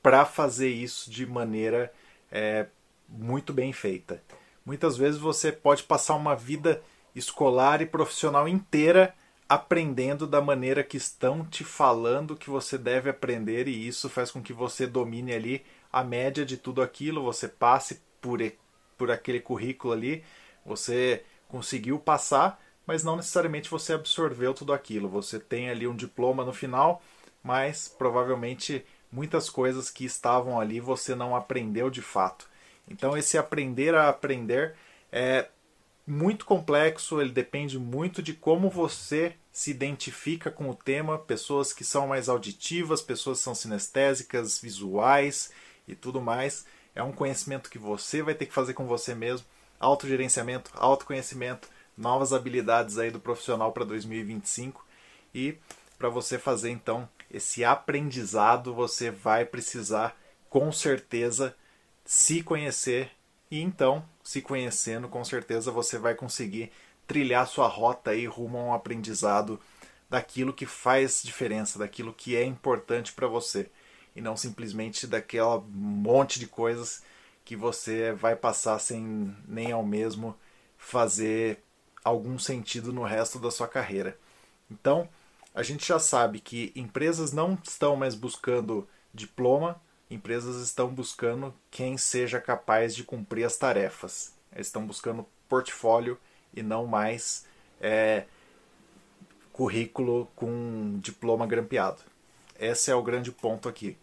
para 0.02 0.26
fazer 0.26 0.70
isso 0.70 1.10
de 1.10 1.26
maneira 1.26 1.92
é, 2.32 2.68
muito 3.08 3.52
bem 3.52 3.74
feita. 3.74 4.22
Muitas 4.66 4.96
vezes 4.98 5.20
você 5.20 5.52
pode 5.52 5.84
passar 5.84 6.16
uma 6.16 6.36
vida 6.36 6.82
escolar 7.16 7.82
e 7.82 7.86
profissional 7.86 8.48
inteira 8.48 9.14
aprendendo 9.50 10.28
da 10.28 10.40
maneira 10.40 10.84
que 10.84 10.96
estão 10.96 11.44
te 11.44 11.64
falando 11.64 12.36
que 12.36 12.52
você 12.52 12.78
deve 12.78 13.10
aprender 13.10 13.68
e 13.68 13.88
isso 13.88 14.08
faz 14.08 14.30
com 14.30 14.44
que 14.44 14.54
você 14.54 14.86
domine 14.86 15.34
ali 15.34 15.66
a 15.92 16.04
média 16.04 16.46
de 16.46 16.56
tudo 16.56 16.84
aquilo, 16.84 17.24
você 17.24 17.48
passe 17.48 18.00
por, 18.22 18.40
por 18.96 19.10
aquele 19.10 19.40
currículo 19.40 19.92
ali, 19.92 20.24
você 20.64 21.24
conseguiu 21.48 21.98
passar, 21.98 22.62
mas 22.90 23.04
não 23.04 23.16
necessariamente 23.16 23.70
você 23.70 23.94
absorveu 23.94 24.52
tudo 24.52 24.74
aquilo. 24.74 25.08
Você 25.10 25.40
tem 25.40 25.70
ali 25.70 25.88
um 25.88 25.96
diploma 25.96 26.44
no 26.44 26.52
final, 26.52 27.04
mas 27.44 27.88
provavelmente 27.88 28.84
muitas 29.12 29.48
coisas 29.48 29.92
que 29.92 30.06
estavam 30.06 30.60
ali 30.60 30.80
você 30.80 31.14
não 31.14 31.36
aprendeu 31.36 31.92
de 31.92 32.02
fato. 32.02 32.50
Então 32.90 33.16
esse 33.16 33.38
aprender 33.38 33.94
a 33.94 34.10
aprender 34.10 34.74
é 35.12 35.50
muito 36.08 36.46
complexo, 36.46 37.22
ele 37.22 37.30
depende 37.30 37.78
muito 37.78 38.24
de 38.24 38.34
como 38.34 38.72
você 38.72 39.36
se 39.52 39.70
identifica 39.70 40.50
com 40.50 40.68
o 40.68 40.74
tema, 40.74 41.20
pessoas 41.20 41.72
que 41.72 41.84
são 41.84 42.08
mais 42.08 42.28
auditivas, 42.28 43.04
pessoas 43.04 43.38
que 43.38 43.44
são 43.44 43.54
sinestésicas, 43.54 44.60
visuais 44.60 45.52
e 45.88 45.94
tudo 45.94 46.20
mais. 46.20 46.66
É 46.96 47.04
um 47.04 47.12
conhecimento 47.12 47.70
que 47.70 47.78
você 47.78 48.24
vai 48.24 48.34
ter 48.34 48.48
que 48.48 48.54
fazer 48.54 48.74
com 48.74 48.88
você 48.88 49.14
mesmo, 49.14 49.46
autogerenciamento, 49.80 50.72
autoconhecimento, 50.74 51.70
novas 52.00 52.32
habilidades 52.32 52.98
aí 52.98 53.12
do 53.12 53.20
profissional 53.20 53.72
para 53.74 53.84
2025 53.84 54.86
e 55.36 55.58
para 55.98 56.10
você 56.10 56.40
fazer 56.40 56.70
então 56.70 57.08
esse 57.30 57.64
aprendizado, 57.64 58.74
você 58.74 59.12
vai 59.12 59.46
precisar 59.46 60.18
com 60.50 60.72
certeza 60.72 61.56
se 62.04 62.42
conhecer. 62.42 63.12
E 63.52 63.62
então, 63.62 64.04
se 64.24 64.42
conhecendo, 64.42 65.08
com 65.08 65.24
certeza 65.24 65.72
você 65.72 65.98
vai 65.98 66.16
conseguir 66.16 66.72
trilhar 67.06 67.48
sua 67.48 67.68
rota 67.68 68.12
aí 68.12 68.26
rumo 68.26 68.58
a 68.58 68.64
um 68.64 68.74
aprendizado 68.74 69.60
daquilo 70.10 70.54
que 70.54 70.66
faz 70.66 71.22
diferença, 71.22 71.78
daquilo 71.78 72.14
que 72.14 72.36
é 72.36 72.44
importante 72.44 73.14
para 73.14 73.28
você. 73.28 73.70
E 74.16 74.22
não 74.22 74.38
simplesmente 74.38 75.06
daquela 75.06 75.60
monte 75.60 76.40
de 76.40 76.48
coisas 76.48 77.04
que 77.44 77.56
você 77.56 78.14
vai 78.14 78.36
passar 78.36 78.80
sem 78.80 79.36
nem 79.48 79.72
ao 79.72 79.84
mesmo 79.84 80.36
fazer 80.78 81.64
algum 82.04 82.38
sentido 82.40 82.94
no 82.94 83.04
resto 83.04 83.40
da 83.40 83.52
sua 83.52 83.68
carreira. 83.68 84.18
Então, 84.70 85.10
a 85.54 85.64
gente 85.64 85.88
já 85.88 86.00
sabe 86.00 86.40
que 86.40 86.72
empresas 86.76 87.32
não 87.32 87.58
estão 87.64 87.96
mais 87.96 88.16
buscando 88.16 88.88
diploma, 89.14 89.82
empresas 90.10 90.62
estão 90.64 90.88
buscando 90.88 91.54
quem 91.72 91.98
seja 91.98 92.40
capaz 92.40 92.96
de 92.96 93.04
cumprir 93.04 93.46
as 93.46 93.58
tarefas. 93.58 94.34
Estão 94.56 94.86
buscando 94.86 95.26
portfólio 95.48 96.18
e 96.54 96.62
não 96.62 96.86
mais 96.86 97.46
é, 97.82 98.26
currículo 99.52 100.28
com 100.36 100.98
diploma 101.00 101.46
grampeado. 101.46 102.02
Esse 102.60 102.92
é 102.92 102.96
o 102.96 103.04
grande 103.04 103.32
ponto 103.32 103.68
aqui. 103.68 103.98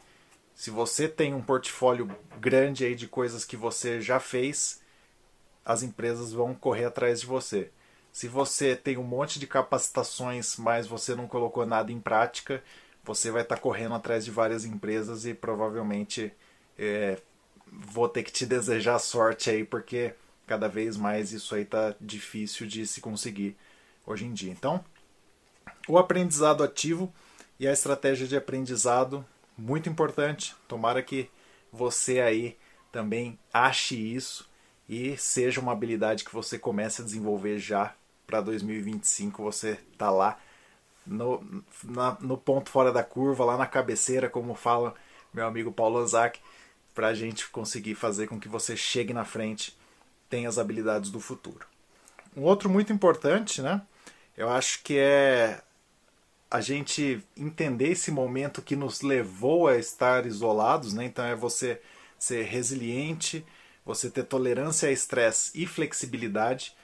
Se 0.55 0.71
você 0.71 1.09
tem 1.09 1.35
um 1.35 1.43
portfólio 1.43 2.09
grande 2.41 2.85
aí 2.85 2.95
de 2.95 3.07
coisas 3.07 3.45
que 3.45 3.57
você 3.57 4.01
já 4.01 4.19
fez, 4.19 4.81
as 5.65 5.83
empresas 5.83 6.33
vão 6.33 6.55
correr 6.55 6.87
atrás 6.87 7.21
de 7.21 7.27
você. 7.27 7.71
Se 8.17 8.29
você 8.29 8.75
tem 8.75 8.97
um 8.97 9.03
monte 9.03 9.39
de 9.39 9.47
capacitações, 9.47 10.57
mas 10.57 10.87
você 10.87 11.15
não 11.15 11.29
colocou 11.29 11.67
nada 11.67 11.93
em 11.93 12.01
prática, 12.01 12.65
você 13.05 13.31
vai 13.31 13.43
estar 13.43 13.57
tá 13.57 13.61
correndo 13.61 13.95
atrás 13.95 14.25
de 14.25 14.31
várias 14.31 14.65
empresas 14.65 15.27
e 15.27 15.35
provavelmente 15.35 16.33
é, 16.79 17.21
vou 17.71 18.09
ter 18.09 18.23
que 18.23 18.33
te 18.33 18.47
desejar 18.47 18.99
sorte 19.01 19.51
aí, 19.51 19.65
porque 19.65 20.15
cada 20.47 20.67
vez 20.67 20.97
mais 20.97 21.31
isso 21.31 21.55
aí 21.55 21.61
está 21.61 21.95
difícil 22.01 22.67
de 22.67 22.87
se 22.87 23.03
conseguir 23.03 23.55
hoje 24.07 24.25
em 24.25 24.33
dia. 24.33 24.51
Então, 24.51 24.83
o 25.87 25.99
aprendizado 25.99 26.65
ativo 26.65 27.13
e 27.61 27.69
a 27.69 27.73
estratégia 27.73 28.27
de 28.27 28.35
aprendizado, 28.35 29.27
muito 29.59 29.91
importante. 29.91 30.57
Tomara 30.67 31.03
que 31.03 31.29
você 31.71 32.21
aí 32.21 32.57
também 32.91 33.39
ache 33.53 33.95
isso 33.95 34.49
e 34.89 35.19
seja 35.19 35.61
uma 35.61 35.73
habilidade 35.73 36.25
que 36.25 36.33
você 36.33 36.59
comece 36.59 37.03
a 37.03 37.05
desenvolver 37.05 37.59
já 37.59 37.95
para 38.27 38.41
2025. 38.41 39.43
Você 39.43 39.79
tá 39.97 40.11
lá 40.11 40.39
no, 41.07 41.63
na, 41.85 42.17
no 42.21 42.37
ponto 42.37 42.71
fora 42.71 42.93
da 42.93 43.03
curva, 43.03 43.45
lá 43.45 43.57
na 43.57 43.67
cabeceira, 43.67 44.29
como 44.29 44.55
fala 44.55 44.95
meu 45.33 45.47
amigo 45.47 45.71
Paulo 45.71 45.99
Anzac, 45.99 46.41
para 46.95 47.09
a 47.09 47.15
gente 47.15 47.49
conseguir 47.51 47.95
fazer 47.95 48.27
com 48.27 48.41
que 48.41 48.49
você 48.49 48.75
chegue 48.75 49.13
na 49.13 49.25
frente, 49.25 49.77
tenha 50.31 50.49
as 50.49 50.59
habilidades 50.59 51.11
do 51.11 51.21
futuro. 51.21 51.67
Um 52.35 52.43
outro 52.43 52.71
muito 52.71 52.93
importante, 52.93 53.61
né? 53.61 53.83
Eu 54.37 54.49
acho 54.49 54.83
que 54.83 54.99
é 54.99 55.61
a 56.51 56.61
gente 56.61 57.23
entender 57.37 57.91
esse 57.91 58.11
momento 58.11 58.63
que 58.63 58.77
nos 58.77 59.03
levou 59.03 59.69
a 59.69 59.77
estar 59.77 60.27
isolados, 60.27 60.95
né? 60.95 61.05
Então 61.05 61.25
é 61.25 61.35
você 61.35 61.81
ser 62.19 62.45
resiliente, 62.45 63.45
você 63.85 64.11
ter 64.11 64.25
tolerância 64.25 64.89
a 64.89 64.93
estresse 64.93 65.51
e 65.55 65.67
flexibilidade 65.67 66.75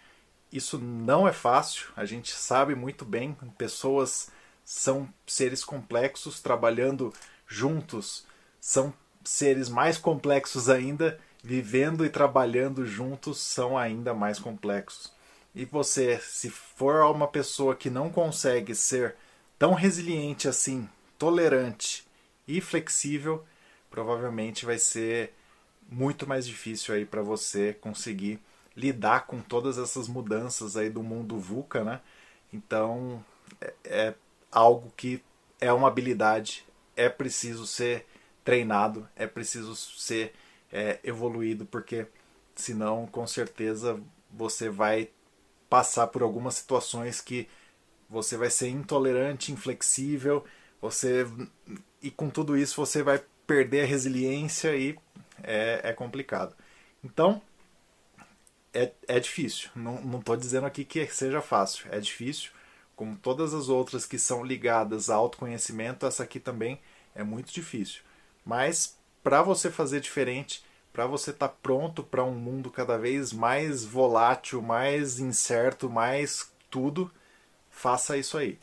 isso 0.52 0.78
não 0.78 1.26
é 1.26 1.32
fácil, 1.32 1.88
a 1.96 2.04
gente 2.04 2.32
sabe 2.32 2.74
muito 2.74 3.04
bem, 3.04 3.36
pessoas 3.56 4.30
são 4.64 5.08
seres 5.26 5.64
complexos 5.64 6.40
trabalhando 6.40 7.12
juntos, 7.46 8.26
são 8.60 8.92
seres 9.24 9.68
mais 9.68 9.98
complexos 9.98 10.68
ainda, 10.68 11.18
vivendo 11.42 12.04
e 12.04 12.10
trabalhando 12.10 12.86
juntos 12.86 13.38
são 13.38 13.76
ainda 13.76 14.14
mais 14.14 14.38
complexos. 14.38 15.12
E 15.54 15.64
você, 15.64 16.18
se 16.18 16.48
for 16.48 17.02
uma 17.10 17.26
pessoa 17.26 17.74
que 17.74 17.90
não 17.90 18.10
consegue 18.10 18.74
ser 18.74 19.16
tão 19.58 19.74
resiliente 19.74 20.48
assim, 20.48 20.88
tolerante 21.18 22.06
e 22.46 22.60
flexível, 22.60 23.44
provavelmente 23.90 24.64
vai 24.64 24.78
ser 24.78 25.34
muito 25.88 26.26
mais 26.26 26.46
difícil 26.46 26.94
aí 26.94 27.04
para 27.04 27.22
você 27.22 27.74
conseguir 27.74 28.40
lidar 28.76 29.26
com 29.26 29.40
todas 29.40 29.78
essas 29.78 30.08
mudanças 30.08 30.76
aí 30.76 30.88
do 30.90 31.02
mundo 31.02 31.38
VUCA, 31.38 31.84
né? 31.84 32.00
Então 32.52 33.24
é, 33.60 33.74
é 33.84 34.14
algo 34.50 34.92
que 34.96 35.22
é 35.60 35.72
uma 35.72 35.88
habilidade, 35.88 36.64
é 36.96 37.08
preciso 37.08 37.66
ser 37.66 38.06
treinado, 38.44 39.08
é 39.14 39.26
preciso 39.26 39.74
ser 39.76 40.34
é, 40.72 40.98
evoluído, 41.04 41.64
porque 41.66 42.06
senão 42.54 43.06
com 43.06 43.26
certeza 43.26 44.00
você 44.30 44.68
vai 44.68 45.10
passar 45.68 46.06
por 46.08 46.22
algumas 46.22 46.54
situações 46.54 47.20
que 47.20 47.48
você 48.08 48.36
vai 48.36 48.50
ser 48.50 48.68
intolerante, 48.68 49.52
inflexível, 49.52 50.44
você 50.80 51.26
e 52.02 52.10
com 52.10 52.28
tudo 52.28 52.56
isso 52.56 52.76
você 52.76 53.02
vai 53.02 53.22
perder 53.46 53.82
a 53.82 53.86
resiliência 53.86 54.76
e 54.76 54.98
é, 55.42 55.80
é 55.84 55.92
complicado. 55.92 56.54
Então 57.04 57.40
é, 58.72 58.92
é 59.06 59.20
difícil. 59.20 59.70
Não 59.74 60.18
estou 60.18 60.36
dizendo 60.36 60.66
aqui 60.66 60.84
que 60.84 61.06
seja 61.06 61.40
fácil. 61.40 61.86
É 61.90 62.00
difícil. 62.00 62.50
Como 62.96 63.16
todas 63.16 63.54
as 63.54 63.68
outras 63.68 64.06
que 64.06 64.18
são 64.18 64.44
ligadas 64.44 65.10
a 65.10 65.14
autoconhecimento, 65.14 66.06
essa 66.06 66.22
aqui 66.22 66.38
também 66.38 66.80
é 67.14 67.22
muito 67.22 67.52
difícil. 67.52 68.02
Mas 68.44 68.96
para 69.22 69.42
você 69.42 69.70
fazer 69.70 70.00
diferente, 70.00 70.64
para 70.92 71.06
você 71.06 71.30
estar 71.30 71.48
tá 71.48 71.54
pronto 71.62 72.02
para 72.02 72.24
um 72.24 72.34
mundo 72.34 72.70
cada 72.70 72.98
vez 72.98 73.32
mais 73.32 73.84
volátil, 73.84 74.60
mais 74.60 75.18
incerto, 75.18 75.88
mais 75.88 76.52
tudo, 76.70 77.10
faça 77.70 78.16
isso 78.16 78.36
aí. 78.36 78.58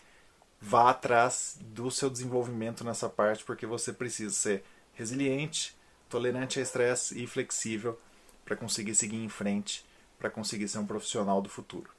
Vá 0.62 0.90
atrás 0.90 1.58
do 1.60 1.90
seu 1.90 2.10
desenvolvimento 2.10 2.84
nessa 2.84 3.08
parte, 3.10 3.44
porque 3.44 3.66
você 3.66 3.94
precisa 3.94 4.34
ser 4.34 4.64
resiliente, 4.94 5.76
tolerante 6.10 6.60
a 6.60 6.62
estresse 6.62 7.22
e 7.22 7.26
flexível 7.26 8.00
para 8.44 8.56
conseguir 8.56 8.94
seguir 8.94 9.24
em 9.24 9.30
frente 9.30 9.86
para 10.20 10.30
conseguir 10.30 10.68
ser 10.68 10.80
um 10.80 10.86
profissional 10.86 11.42
do 11.42 11.50
futuro. 11.50 11.90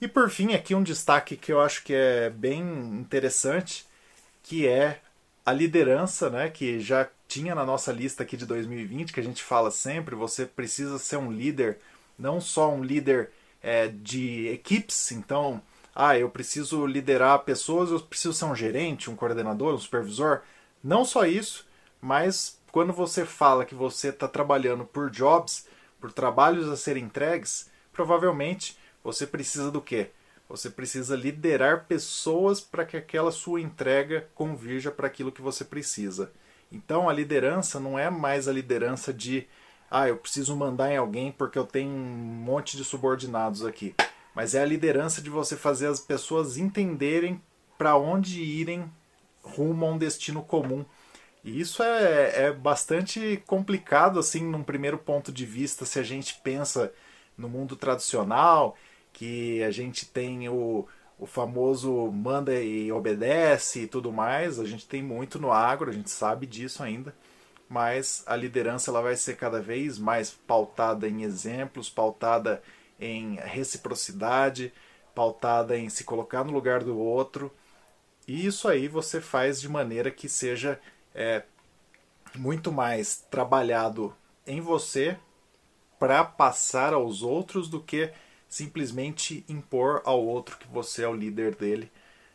E 0.00 0.08
por 0.08 0.28
fim, 0.30 0.54
aqui 0.54 0.74
um 0.74 0.82
destaque 0.82 1.36
que 1.36 1.52
eu 1.52 1.60
acho 1.60 1.84
que 1.84 1.94
é 1.94 2.30
bem 2.30 2.60
interessante, 2.60 3.86
que 4.42 4.66
é 4.66 5.00
a 5.44 5.52
liderança, 5.52 6.28
né, 6.28 6.50
que 6.50 6.80
já 6.80 7.08
tinha 7.28 7.54
na 7.54 7.64
nossa 7.64 7.92
lista 7.92 8.22
aqui 8.22 8.36
de 8.36 8.46
2020, 8.46 9.12
que 9.12 9.20
a 9.20 9.22
gente 9.22 9.42
fala 9.42 9.70
sempre, 9.70 10.14
você 10.14 10.44
precisa 10.44 10.98
ser 10.98 11.16
um 11.16 11.30
líder, 11.30 11.78
não 12.18 12.40
só 12.40 12.72
um 12.72 12.82
líder 12.82 13.30
é, 13.62 13.88
de 13.88 14.48
equipes, 14.48 15.12
então, 15.12 15.62
ah, 15.94 16.18
eu 16.18 16.28
preciso 16.28 16.86
liderar 16.86 17.38
pessoas, 17.40 17.90
eu 17.90 18.00
preciso 18.00 18.34
ser 18.34 18.44
um 18.44 18.54
gerente, 18.54 19.10
um 19.10 19.16
coordenador, 19.16 19.74
um 19.74 19.78
supervisor. 19.78 20.42
Não 20.84 21.04
só 21.04 21.24
isso, 21.24 21.66
mas 22.00 22.58
quando 22.70 22.92
você 22.92 23.24
fala 23.24 23.64
que 23.64 23.74
você 23.74 24.08
está 24.08 24.28
trabalhando 24.28 24.84
por 24.84 25.10
jobs, 25.10 25.66
por 26.00 26.12
trabalhos 26.12 26.68
a 26.68 26.76
serem 26.76 27.04
entregues, 27.04 27.70
provavelmente 27.92 28.76
você 29.02 29.26
precisa 29.26 29.70
do 29.70 29.80
quê? 29.80 30.10
Você 30.48 30.70
precisa 30.70 31.16
liderar 31.16 31.86
pessoas 31.86 32.60
para 32.60 32.84
que 32.84 32.96
aquela 32.96 33.32
sua 33.32 33.60
entrega 33.60 34.28
convirja 34.34 34.90
para 34.90 35.06
aquilo 35.06 35.32
que 35.32 35.42
você 35.42 35.64
precisa. 35.64 36.30
Então 36.70 37.08
a 37.08 37.12
liderança 37.12 37.80
não 37.80 37.98
é 37.98 38.10
mais 38.10 38.46
a 38.46 38.52
liderança 38.52 39.12
de 39.12 39.46
ah, 39.90 40.08
eu 40.08 40.16
preciso 40.16 40.56
mandar 40.56 40.92
em 40.92 40.96
alguém 40.96 41.32
porque 41.32 41.58
eu 41.58 41.64
tenho 41.64 41.90
um 41.90 41.94
monte 41.94 42.76
de 42.76 42.84
subordinados 42.84 43.64
aqui. 43.64 43.94
Mas 44.34 44.54
é 44.54 44.62
a 44.62 44.66
liderança 44.66 45.22
de 45.22 45.30
você 45.30 45.56
fazer 45.56 45.86
as 45.86 46.00
pessoas 46.00 46.56
entenderem 46.58 47.40
para 47.78 47.96
onde 47.96 48.42
irem 48.42 48.90
rumo 49.42 49.86
a 49.86 49.90
um 49.90 49.98
destino 49.98 50.42
comum. 50.42 50.84
E 51.46 51.60
isso 51.60 51.80
é, 51.80 52.46
é 52.46 52.52
bastante 52.52 53.40
complicado, 53.46 54.18
assim, 54.18 54.42
num 54.42 54.64
primeiro 54.64 54.98
ponto 54.98 55.30
de 55.30 55.46
vista, 55.46 55.84
se 55.84 56.00
a 56.00 56.02
gente 56.02 56.34
pensa 56.42 56.92
no 57.38 57.48
mundo 57.48 57.76
tradicional, 57.76 58.76
que 59.12 59.62
a 59.62 59.70
gente 59.70 60.06
tem 60.06 60.48
o, 60.48 60.88
o 61.16 61.24
famoso 61.24 62.10
manda 62.10 62.52
e 62.60 62.90
obedece 62.90 63.82
e 63.82 63.86
tudo 63.86 64.10
mais. 64.10 64.58
A 64.58 64.64
gente 64.64 64.88
tem 64.88 65.04
muito 65.04 65.38
no 65.38 65.52
agro, 65.52 65.88
a 65.88 65.92
gente 65.92 66.10
sabe 66.10 66.46
disso 66.46 66.82
ainda. 66.82 67.14
Mas 67.68 68.24
a 68.26 68.34
liderança 68.34 68.90
ela 68.90 69.00
vai 69.00 69.14
ser 69.14 69.36
cada 69.36 69.60
vez 69.60 69.98
mais 69.98 70.32
pautada 70.32 71.08
em 71.08 71.22
exemplos, 71.22 71.88
pautada 71.88 72.60
em 72.98 73.36
reciprocidade, 73.36 74.72
pautada 75.14 75.78
em 75.78 75.88
se 75.88 76.02
colocar 76.02 76.42
no 76.42 76.52
lugar 76.52 76.82
do 76.82 76.98
outro. 76.98 77.52
E 78.26 78.44
isso 78.46 78.66
aí 78.66 78.88
você 78.88 79.20
faz 79.20 79.60
de 79.60 79.68
maneira 79.68 80.10
que 80.10 80.28
seja 80.28 80.80
é, 81.16 81.42
muito 82.34 82.70
mais 82.70 83.26
trabalhado 83.30 84.14
em 84.46 84.60
você 84.60 85.16
para 85.98 86.22
passar 86.22 86.92
aos 86.92 87.22
outros 87.22 87.68
do 87.68 87.80
que 87.80 88.12
simplesmente 88.46 89.42
impor 89.48 90.02
ao 90.04 90.22
outro 90.22 90.58
que 90.58 90.68
você 90.68 91.02
é 91.02 91.08
o 91.08 91.16
líder 91.16 91.54
dele. 91.54 91.90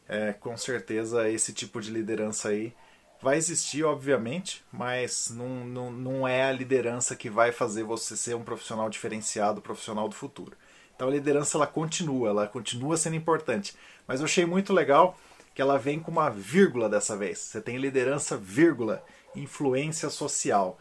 É, 0.09 0.33
com 0.33 0.57
certeza 0.57 1.29
esse 1.29 1.53
tipo 1.53 1.79
de 1.79 1.91
liderança 1.91 2.49
aí 2.49 2.73
vai 3.21 3.37
existir, 3.37 3.83
obviamente, 3.83 4.63
mas 4.71 5.29
não, 5.29 5.63
não, 5.63 5.91
não 5.91 6.27
é 6.27 6.43
a 6.43 6.51
liderança 6.51 7.15
que 7.15 7.29
vai 7.29 7.51
fazer 7.51 7.83
você 7.83 8.17
ser 8.17 8.35
um 8.35 8.43
profissional 8.43 8.89
diferenciado, 8.89 9.61
profissional 9.61 10.09
do 10.09 10.15
futuro. 10.15 10.57
Então 10.95 11.07
a 11.07 11.11
liderança 11.11 11.55
ela 11.55 11.67
continua, 11.67 12.29
ela 12.29 12.47
continua 12.47 12.97
sendo 12.97 13.15
importante. 13.15 13.75
Mas 14.07 14.19
eu 14.19 14.25
achei 14.25 14.45
muito 14.45 14.73
legal 14.73 15.17
que 15.61 15.63
ela 15.63 15.77
vem 15.77 15.99
com 15.99 16.09
uma 16.09 16.27
vírgula 16.27 16.89
dessa 16.89 17.15
vez. 17.15 17.37
Você 17.37 17.61
tem 17.61 17.77
liderança, 17.77 18.35
vírgula, 18.35 19.03
influência 19.35 20.09
social 20.09 20.79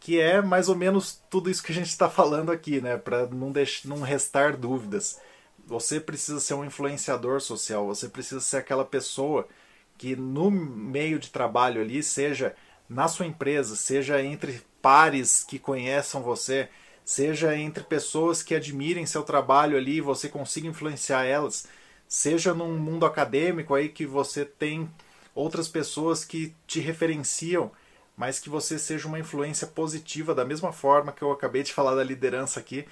que 0.00 0.20
é 0.20 0.42
mais 0.42 0.68
ou 0.68 0.74
menos 0.74 1.22
tudo 1.30 1.48
isso 1.48 1.62
que 1.62 1.72
a 1.72 1.74
gente 1.74 1.88
está 1.88 2.10
falando 2.10 2.52
aqui, 2.52 2.80
né? 2.80 2.96
Para 2.96 3.26
não, 3.26 3.52
não 3.84 4.00
restar 4.02 4.56
dúvidas. 4.56 5.18
Você 5.64 5.98
precisa 5.98 6.38
ser 6.38 6.54
um 6.54 6.64
influenciador 6.64 7.40
social, 7.40 7.86
você 7.86 8.08
precisa 8.08 8.40
ser 8.40 8.58
aquela 8.58 8.84
pessoa 8.84 9.48
que 9.96 10.14
no 10.14 10.50
meio 10.50 11.18
de 11.18 11.30
trabalho 11.30 11.80
ali, 11.80 12.02
seja 12.02 12.54
na 12.88 13.08
sua 13.08 13.26
empresa, 13.26 13.74
seja 13.74 14.22
entre 14.22 14.60
pares 14.82 15.42
que 15.42 15.58
conheçam 15.58 16.22
você, 16.22 16.68
seja 17.04 17.56
entre 17.56 17.82
pessoas 17.82 18.42
que 18.42 18.54
admirem 18.54 19.06
seu 19.06 19.22
trabalho 19.22 19.76
ali 19.76 19.96
e 19.96 20.00
você 20.00 20.28
consiga 20.28 20.68
influenciar 20.68 21.24
elas, 21.24 21.66
seja 22.08 22.54
num 22.54 22.78
mundo 22.78 23.06
acadêmico 23.06 23.74
aí 23.74 23.88
que 23.88 24.06
você 24.06 24.44
tem 24.44 24.90
outras 25.34 25.68
pessoas 25.68 26.24
que 26.24 26.54
te 26.66 26.80
referenciam 26.80 27.70
mas 28.16 28.38
que 28.38 28.48
você 28.48 28.78
seja 28.78 29.06
uma 29.06 29.18
influência 29.18 29.66
positiva, 29.66 30.34
da 30.34 30.44
mesma 30.44 30.72
forma 30.72 31.12
que 31.12 31.22
eu 31.22 31.30
acabei 31.30 31.62
de 31.62 31.72
falar 31.72 31.94
da 31.94 32.02
liderança 32.02 32.58
aqui, 32.58 32.86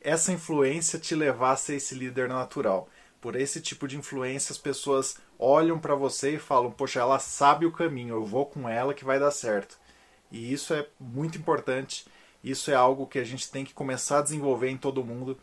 essa 0.00 0.32
influência 0.32 0.98
te 0.98 1.14
levar 1.14 1.52
a 1.52 1.56
ser 1.56 1.74
esse 1.74 1.94
líder 1.94 2.28
natural. 2.28 2.88
Por 3.20 3.36
esse 3.36 3.60
tipo 3.60 3.86
de 3.86 3.98
influência, 3.98 4.52
as 4.52 4.58
pessoas 4.58 5.18
olham 5.38 5.78
para 5.78 5.94
você 5.94 6.36
e 6.36 6.38
falam: 6.38 6.70
Poxa, 6.70 7.00
ela 7.00 7.18
sabe 7.18 7.66
o 7.66 7.72
caminho, 7.72 8.14
eu 8.14 8.24
vou 8.24 8.46
com 8.46 8.66
ela 8.66 8.94
que 8.94 9.04
vai 9.04 9.20
dar 9.20 9.30
certo. 9.30 9.78
E 10.32 10.50
isso 10.50 10.72
é 10.72 10.86
muito 10.98 11.36
importante, 11.36 12.06
isso 12.42 12.70
é 12.70 12.74
algo 12.74 13.06
que 13.06 13.18
a 13.18 13.24
gente 13.24 13.50
tem 13.50 13.62
que 13.62 13.74
começar 13.74 14.20
a 14.20 14.22
desenvolver 14.22 14.70
em 14.70 14.78
todo 14.78 15.04
mundo. 15.04 15.36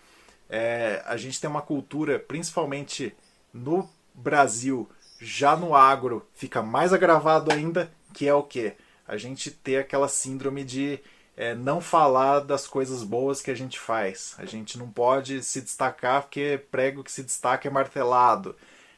É, 0.50 1.04
a 1.06 1.18
gente 1.18 1.40
tem 1.40 1.50
uma 1.50 1.62
cultura, 1.62 2.20
principalmente 2.20 3.16
no 3.54 3.90
Brasil, 4.14 4.90
já 5.20 5.56
no 5.56 5.76
agro, 5.76 6.26
fica 6.34 6.62
mais 6.62 6.94
agravado 6.94 7.52
ainda, 7.52 7.92
que 8.14 8.28
é 8.28 8.34
o 8.34 8.44
que? 8.44 8.76
a 9.08 9.16
gente 9.16 9.50
ter 9.50 9.78
aquela 9.78 10.10
síndrome 10.10 10.64
de 10.64 11.00
é, 11.36 11.56
não 11.56 11.80
falar 11.80 12.42
das 12.42 12.68
coisas 12.68 13.04
boas 13.04 13.42
que 13.42 13.50
a 13.50 13.56
gente 13.56 13.80
faz. 13.80 14.36
A 14.38 14.46
gente 14.46 14.78
não 14.78 14.92
pode 14.92 15.42
se 15.44 15.62
destacar 15.62 16.24
porque 16.24 16.62
prego 16.70 17.04
que 17.04 17.12
se 17.12 17.24
destaca 17.24 17.68
é 17.68 17.72
martelado. 17.72 18.56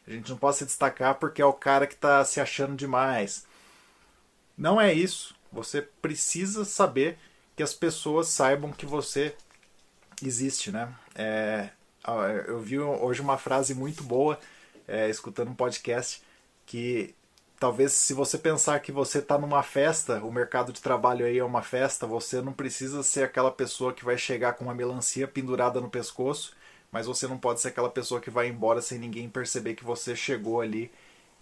A 0.08 0.12
gente 0.12 0.32
não 0.32 0.38
pode 0.38 0.58
se 0.58 0.66
destacar 0.66 1.16
porque 1.16 1.42
é 1.42 1.46
o 1.46 1.54
cara 1.54 1.86
que 1.86 1.94
está 1.94 2.26
se 2.26 2.42
achando 2.42 2.76
demais. 2.76 3.46
Não 4.58 4.82
é 4.82 4.92
isso. 4.92 5.36
Você 5.52 5.82
precisa 5.82 6.66
saber 6.66 7.20
que 7.56 7.62
as 7.62 7.74
pessoas 7.74 8.30
saibam 8.30 8.72
que 8.72 8.86
você 8.86 9.36
existe, 10.24 10.72
né? 10.72 10.92
É, 11.22 11.70
eu 12.48 12.62
vi 12.62 12.80
hoje 12.80 13.22
uma 13.22 13.38
frase 13.38 13.76
muito 13.76 14.02
boa, 14.02 14.40
é, 14.88 15.10
escutando 15.10 15.50
um 15.50 15.54
podcast, 15.54 16.24
que 16.66 17.14
talvez 17.60 17.92
se 17.92 18.14
você 18.14 18.38
pensar 18.38 18.80
que 18.80 18.90
você 18.90 19.20
está 19.20 19.38
numa 19.38 19.62
festa, 19.62 20.24
o 20.24 20.32
mercado 20.32 20.72
de 20.72 20.82
trabalho 20.82 21.26
aí 21.26 21.38
é 21.38 21.44
uma 21.44 21.62
festa, 21.62 22.08
você 22.08 22.42
não 22.42 22.54
precisa 22.54 23.04
ser 23.04 23.24
aquela 23.26 23.52
pessoa 23.52 23.92
que 23.92 24.06
vai 24.06 24.18
chegar 24.18 24.54
com 24.54 24.64
uma 24.64 24.74
melancia 24.74 25.28
pendurada 25.28 25.82
no 25.82 25.90
pescoço, 25.90 26.56
mas 26.90 27.06
você 27.06 27.28
não 27.28 27.38
pode 27.38 27.60
ser 27.60 27.68
aquela 27.68 27.90
pessoa 27.90 28.22
que 28.22 28.30
vai 28.30 28.48
embora 28.48 28.82
sem 28.82 28.98
ninguém 28.98 29.28
perceber 29.28 29.76
que 29.76 29.84
você 29.84 30.16
chegou 30.16 30.62
ali 30.62 30.90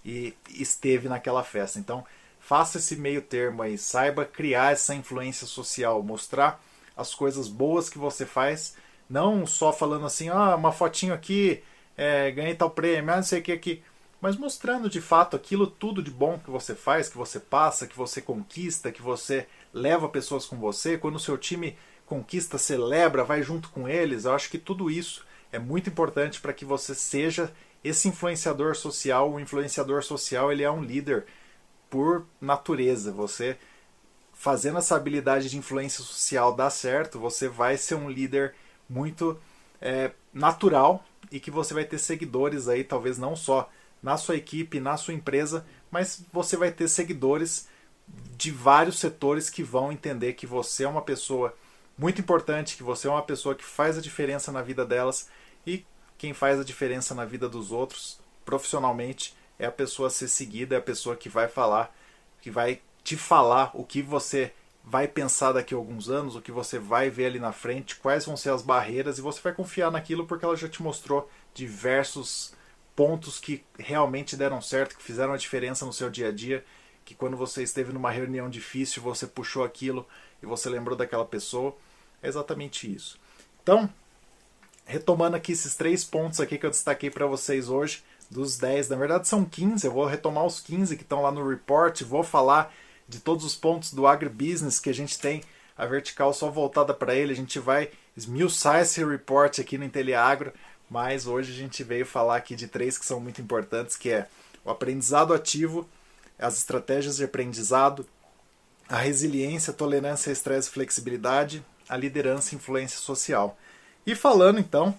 e 0.04 0.34
esteve 0.50 1.08
naquela 1.08 1.44
festa. 1.44 1.78
Então, 1.78 2.04
faça 2.40 2.80
esse 2.80 2.96
meio 2.96 3.22
termo 3.22 3.62
aí, 3.62 3.78
saiba 3.78 4.26
criar 4.26 4.74
essa 4.74 4.96
influência 4.96 5.46
social, 5.46 6.02
mostrar 6.02 6.60
as 6.96 7.13
coisas 7.13 7.48
boas 7.48 7.90
que 7.92 8.00
você 8.00 8.26
faz, 8.26 8.76
não 9.10 9.46
só 9.46 9.72
falando 9.74 10.06
assim, 10.06 10.30
ah, 10.30 10.56
uma 10.56 10.72
fotinho 10.72 11.13
aqui, 11.13 11.63
é, 11.96 12.32
ganhei 12.32 12.56
tal 12.56 12.70
prêmio, 12.70 13.12
ah, 13.12 13.17
não 13.17 13.24
sei 13.24 13.39
o 13.39 13.43
que 13.43 13.52
aqui 13.52 13.84
mas 14.20 14.36
mostrando 14.36 14.89
de 14.89 15.00
fato 15.00 15.36
aquilo 15.36 15.67
tudo 15.67 16.02
de 16.02 16.10
bom 16.10 16.39
que 16.39 16.50
você 16.50 16.74
faz, 16.74 17.08
que 17.08 17.17
você 17.17 17.39
passa, 17.39 17.88
que 17.88 17.96
você 17.96 18.22
conquista, 18.22 18.91
que 18.91 19.02
você 19.02 19.48
leva 19.72 20.10
pessoas 20.10 20.46
com 20.46 20.58
você. 20.58 20.98
Quando 20.98 21.15
o 21.15 21.20
seu 21.20 21.38
time 21.38 21.78
conquista, 22.06 22.58
celebra, 22.58 23.24
vai 23.24 23.43
junto 23.43 23.70
com 23.70 23.88
eles. 23.88 24.26
Eu 24.26 24.34
acho 24.34 24.50
que 24.50 24.58
tudo 24.58 24.89
isso 24.89 25.26
é 25.52 25.60
muito 25.60 25.89
importante 25.89 26.41
para 26.41 26.54
que 26.54 26.65
você 26.65 26.96
seja 26.96 27.54
esse 27.84 28.08
influenciador 28.08 28.76
social. 28.76 29.32
O 29.32 29.39
influenciador 29.39 30.04
social 30.04 30.52
ele 30.52 30.63
é 30.63 30.72
um 30.72 30.82
líder 30.82 31.26
por 31.89 32.26
natureza. 32.41 33.12
Você 33.12 33.58
fazendo 34.34 34.80
essa 34.80 34.96
habilidade 34.96 35.50
de 35.50 35.58
influência 35.58 36.04
social 36.04 36.56
dar 36.56 36.70
certo, 36.70 37.20
você 37.20 37.48
vai 37.48 37.78
ser 37.78 37.96
um 37.96 38.10
líder 38.10 38.56
muito 38.89 39.39
é, 39.82 40.12
natural 40.34 41.04
e 41.32 41.39
que 41.39 41.52
você 41.52 41.73
vai 41.73 41.86
ter 41.86 41.97
seguidores 41.97 42.67
aí, 42.67 42.84
talvez 42.84 43.17
não 43.17 43.36
só 43.36 43.69
na 44.02 44.17
sua 44.17 44.36
equipe, 44.36 44.80
na 44.80 44.95
sua 44.97 45.13
empresa, 45.13 45.65
mas 45.91 46.23
você 46.32 46.56
vai 46.56 46.71
ter 46.71 46.88
seguidores 46.88 47.67
de 48.38 48.52
vários 48.52 49.00
setores 49.00 49.50
que 49.50 49.63
vão 49.63 49.91
entender 49.91 50.34
que 50.34 50.47
você 50.47 50.84
é 50.84 50.88
uma 50.88 51.02
pessoa 51.02 51.54
muito 51.97 52.21
importante, 52.21 52.78
que 52.78 52.84
você 52.84 53.08
é 53.08 53.12
uma 53.12 53.23
pessoa 53.23 53.56
que 53.56 53.65
faz 53.65 53.97
a 53.97 54.02
diferença 54.02 54.52
na 54.52 54.62
vida 54.62 54.86
delas 54.86 55.30
e 55.65 55.86
quem 56.17 56.34
faz 56.34 56.60
a 56.60 56.63
diferença 56.63 57.13
na 57.13 57.26
vida 57.26 57.50
dos 57.50 57.71
outros 57.71 58.19
profissionalmente 58.45 59.36
é 59.60 59.65
a 59.65 59.71
pessoa 59.71 60.08
a 60.08 60.12
ser 60.12 60.28
seguida, 60.28 60.76
é 60.76 60.78
a 60.78 60.82
pessoa 60.82 61.15
que 61.15 61.28
vai 61.28 61.47
falar, 61.47 61.93
que 62.41 62.52
vai 62.52 62.82
te 63.04 63.17
falar 63.17 63.71
o 63.73 63.84
que 63.84 64.02
você 64.02 64.54
vai 64.89 65.06
pensar 65.06 65.52
daqui 65.52 65.73
a 65.73 65.78
alguns 65.78 66.10
anos, 66.10 66.36
o 66.36 66.41
que 66.41 66.52
você 66.52 66.80
vai 66.80 67.10
ver 67.10 67.26
ali 67.26 67.39
na 67.39 67.52
frente, 67.52 67.97
quais 67.97 68.26
vão 68.26 68.38
ser 68.38 68.52
as 68.52 68.62
barreiras 68.62 69.17
e 69.17 69.21
você 69.21 69.41
vai 69.41 69.52
confiar 69.52 69.91
naquilo 69.91 70.26
porque 70.26 70.45
ela 70.45 70.56
já 70.56 70.69
te 70.69 70.82
mostrou 70.82 71.30
diversos 71.54 72.54
pontos 72.95 73.38
que 73.38 73.65
realmente 73.78 74.38
deram 74.38 74.62
certo, 74.62 74.95
que 74.95 75.04
fizeram 75.04 75.34
a 75.34 75.38
diferença 75.38 75.86
no 75.86 75.91
seu 75.91 76.10
dia 76.10 76.30
a 76.30 76.32
dia, 76.32 76.63
que 77.04 77.13
quando 77.13 77.36
você 77.36 77.63
esteve 77.63 77.91
numa 77.91 78.10
reunião 78.10 78.50
difícil, 78.50 79.02
você 79.02 79.28
puxou 79.28 79.65
aquilo 79.65 80.08
e 80.41 80.45
você 80.45 80.69
lembrou 80.69 80.97
daquela 80.97 81.26
pessoa. 81.26 81.76
É 82.23 82.30
exatamente 82.30 82.91
isso. 82.91 83.19
Então, 83.62 83.89
retomando 84.86 85.36
aqui 85.36 85.52
esses 85.52 85.76
três 85.76 86.06
pontos 86.06 86.39
aqui 86.39 86.58
que 86.58 86.65
eu 86.65 86.69
destaquei 86.69 87.12
para 87.12 87.26
vocês 87.26 87.67
hoje, 87.67 88.04
dos 88.32 88.58
10. 88.58 88.88
Na 88.88 88.95
verdade 88.95 89.28
são 89.28 89.43
15, 89.43 89.86
eu 89.86 89.91
vou 89.91 90.06
retomar 90.06 90.45
os 90.45 90.62
15 90.62 90.95
que 90.95 91.04
estão 91.04 91.21
lá 91.21 91.32
no 91.32 91.47
report, 91.47 92.04
vou 92.04 92.23
falar 92.23 92.73
de 93.08 93.20
todos 93.20 93.46
os 93.46 93.56
pontos 93.56 93.93
do 93.93 94.06
agribusiness 94.06 94.80
que 94.80 94.89
a 94.89 94.93
gente 94.93 95.17
tem 95.17 95.43
a 95.78 95.86
vertical 95.86 96.34
só 96.34 96.50
voltada 96.50 96.93
para 96.93 97.15
ele. 97.15 97.34
A 97.34 97.36
gente 97.36 97.60
vai 97.60 97.89
esmiuçar 98.15 98.82
esse 98.82 99.04
report 99.04 99.60
aqui 99.60 99.78
no 99.78 99.86
Inteliagro, 99.86 100.52
mas 100.89 101.28
hoje 101.28 101.52
a 101.52 101.56
gente 101.56 101.84
veio 101.84 102.06
falar 102.06 102.38
aqui 102.38 102.56
de 102.56 102.67
três 102.67 102.98
que 102.98 103.06
são 103.06 103.20
muito 103.20 103.41
importantes, 103.41 103.96
que 103.96 104.10
é 104.10 104.28
o 104.65 104.72
aprendizado 104.72 105.34
ativo, 105.34 105.88
as 106.39 106.58
estratégias 106.58 107.17
de 107.17 107.24
aprendizado, 107.24 108.06
a 108.89 108.98
resiliência, 108.98 109.74
tolerância, 109.74 110.32
estresse 110.32 110.70
e 110.70 110.72
flexibilidade, 110.72 111.63
a 111.88 111.96
liderança 111.96 112.54
e 112.54 112.58
influência 112.58 112.98
social. 113.00 113.58
E 114.06 114.15
falando 114.15 114.60
então 114.60 114.98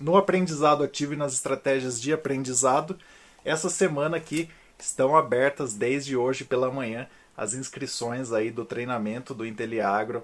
no 0.00 0.16
aprendizado 0.16 0.82
ativo 0.82 1.12
e 1.12 1.16
nas 1.16 1.34
estratégias 1.34 2.00
de 2.00 2.12
aprendizado, 2.12 2.98
essa 3.44 3.68
semana 3.68 4.16
aqui 4.16 4.48
estão 4.80 5.16
abertas 5.16 5.74
desde 5.74 6.16
hoje 6.16 6.44
pela 6.44 6.70
manhã 6.70 7.08
as 7.36 7.54
inscrições 7.54 8.32
aí 8.32 8.50
do 8.50 8.64
treinamento 8.64 9.32
do 9.32 9.46
Inteliagro, 9.46 10.22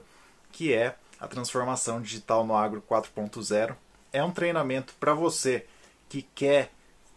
que 0.53 0.73
é 0.73 0.97
a 1.19 1.27
transformação 1.27 2.01
digital 2.01 2.47
no 2.47 2.55
agro 2.55 2.83
4.0. 2.89 3.75
É 4.13 4.23
um 4.23 4.31
treinamento 4.31 4.93
para 5.01 5.15
você 5.15 5.67
que 6.09 6.23
quer 6.35 6.71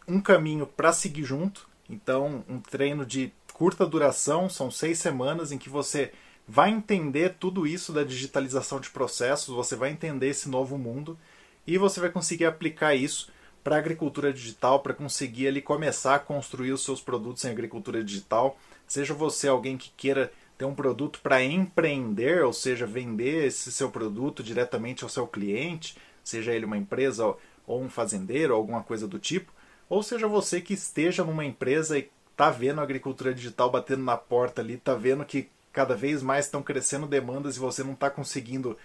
um 0.07 0.21
caminho 0.21 0.65
para 0.65 0.93
seguir 0.93 1.23
junto. 1.23 1.67
Então, 1.89 2.43
um 2.47 2.59
treino 2.59 3.05
de 3.05 3.33
curta 3.53 3.85
duração, 3.85 4.49
são 4.49 4.71
seis 4.71 4.99
semanas 4.99 5.51
em 5.51 5.57
que 5.57 5.69
você 5.69 6.13
vai 6.47 6.69
entender 6.69 7.35
tudo 7.39 7.67
isso 7.67 7.91
da 7.91 8.03
digitalização 8.03 8.79
de 8.79 8.89
processos, 8.89 9.53
você 9.53 9.75
vai 9.75 9.91
entender 9.91 10.29
esse 10.29 10.49
novo 10.49 10.77
mundo 10.77 11.19
e 11.67 11.77
você 11.77 11.99
vai 11.99 12.09
conseguir 12.09 12.45
aplicar 12.45 12.95
isso 12.95 13.31
para 13.63 13.75
a 13.75 13.79
agricultura 13.79 14.31
digital, 14.33 14.79
para 14.79 14.93
conseguir 14.93 15.47
ali 15.47 15.61
começar 15.61 16.15
a 16.15 16.19
construir 16.19 16.71
os 16.71 16.83
seus 16.83 17.01
produtos 17.01 17.45
em 17.45 17.49
agricultura 17.49 18.03
digital. 18.03 18.57
Seja 18.87 19.13
você 19.13 19.47
alguém 19.47 19.77
que 19.77 19.91
queira 19.95 20.31
ter 20.57 20.65
um 20.65 20.75
produto 20.75 21.19
para 21.21 21.43
empreender, 21.43 22.43
ou 22.43 22.51
seja, 22.51 22.85
vender 22.85 23.45
esse 23.45 23.71
seu 23.71 23.89
produto 23.89 24.43
diretamente 24.43 25.03
ao 25.03 25.09
seu 25.09 25.25
cliente, 25.25 25.95
seja 26.23 26.53
ele 26.53 26.65
uma 26.65 26.77
empresa 26.77 27.33
ou 27.65 27.81
um 27.81 27.89
fazendeiro, 27.89 28.53
ou 28.53 28.59
alguma 28.59 28.83
coisa 28.83 29.07
do 29.07 29.19
tipo, 29.19 29.53
ou 29.87 30.03
seja 30.03 30.27
você 30.27 30.59
que 30.59 30.73
esteja 30.73 31.23
numa 31.23 31.45
empresa 31.45 31.97
e 31.97 32.09
está 32.31 32.49
vendo 32.49 32.79
a 32.79 32.83
agricultura 32.83 33.33
digital 33.33 33.69
batendo 33.69 34.03
na 34.03 34.17
porta 34.17 34.61
ali, 34.61 34.75
está 34.75 34.93
vendo 34.93 35.25
que 35.25 35.49
cada 35.71 35.95
vez 35.95 36.21
mais 36.21 36.45
estão 36.45 36.61
crescendo 36.61 37.07
demandas 37.07 37.55
e 37.55 37.59
você 37.59 37.83
não 37.83 37.93
está 37.93 38.09
conseguindo 38.09 38.77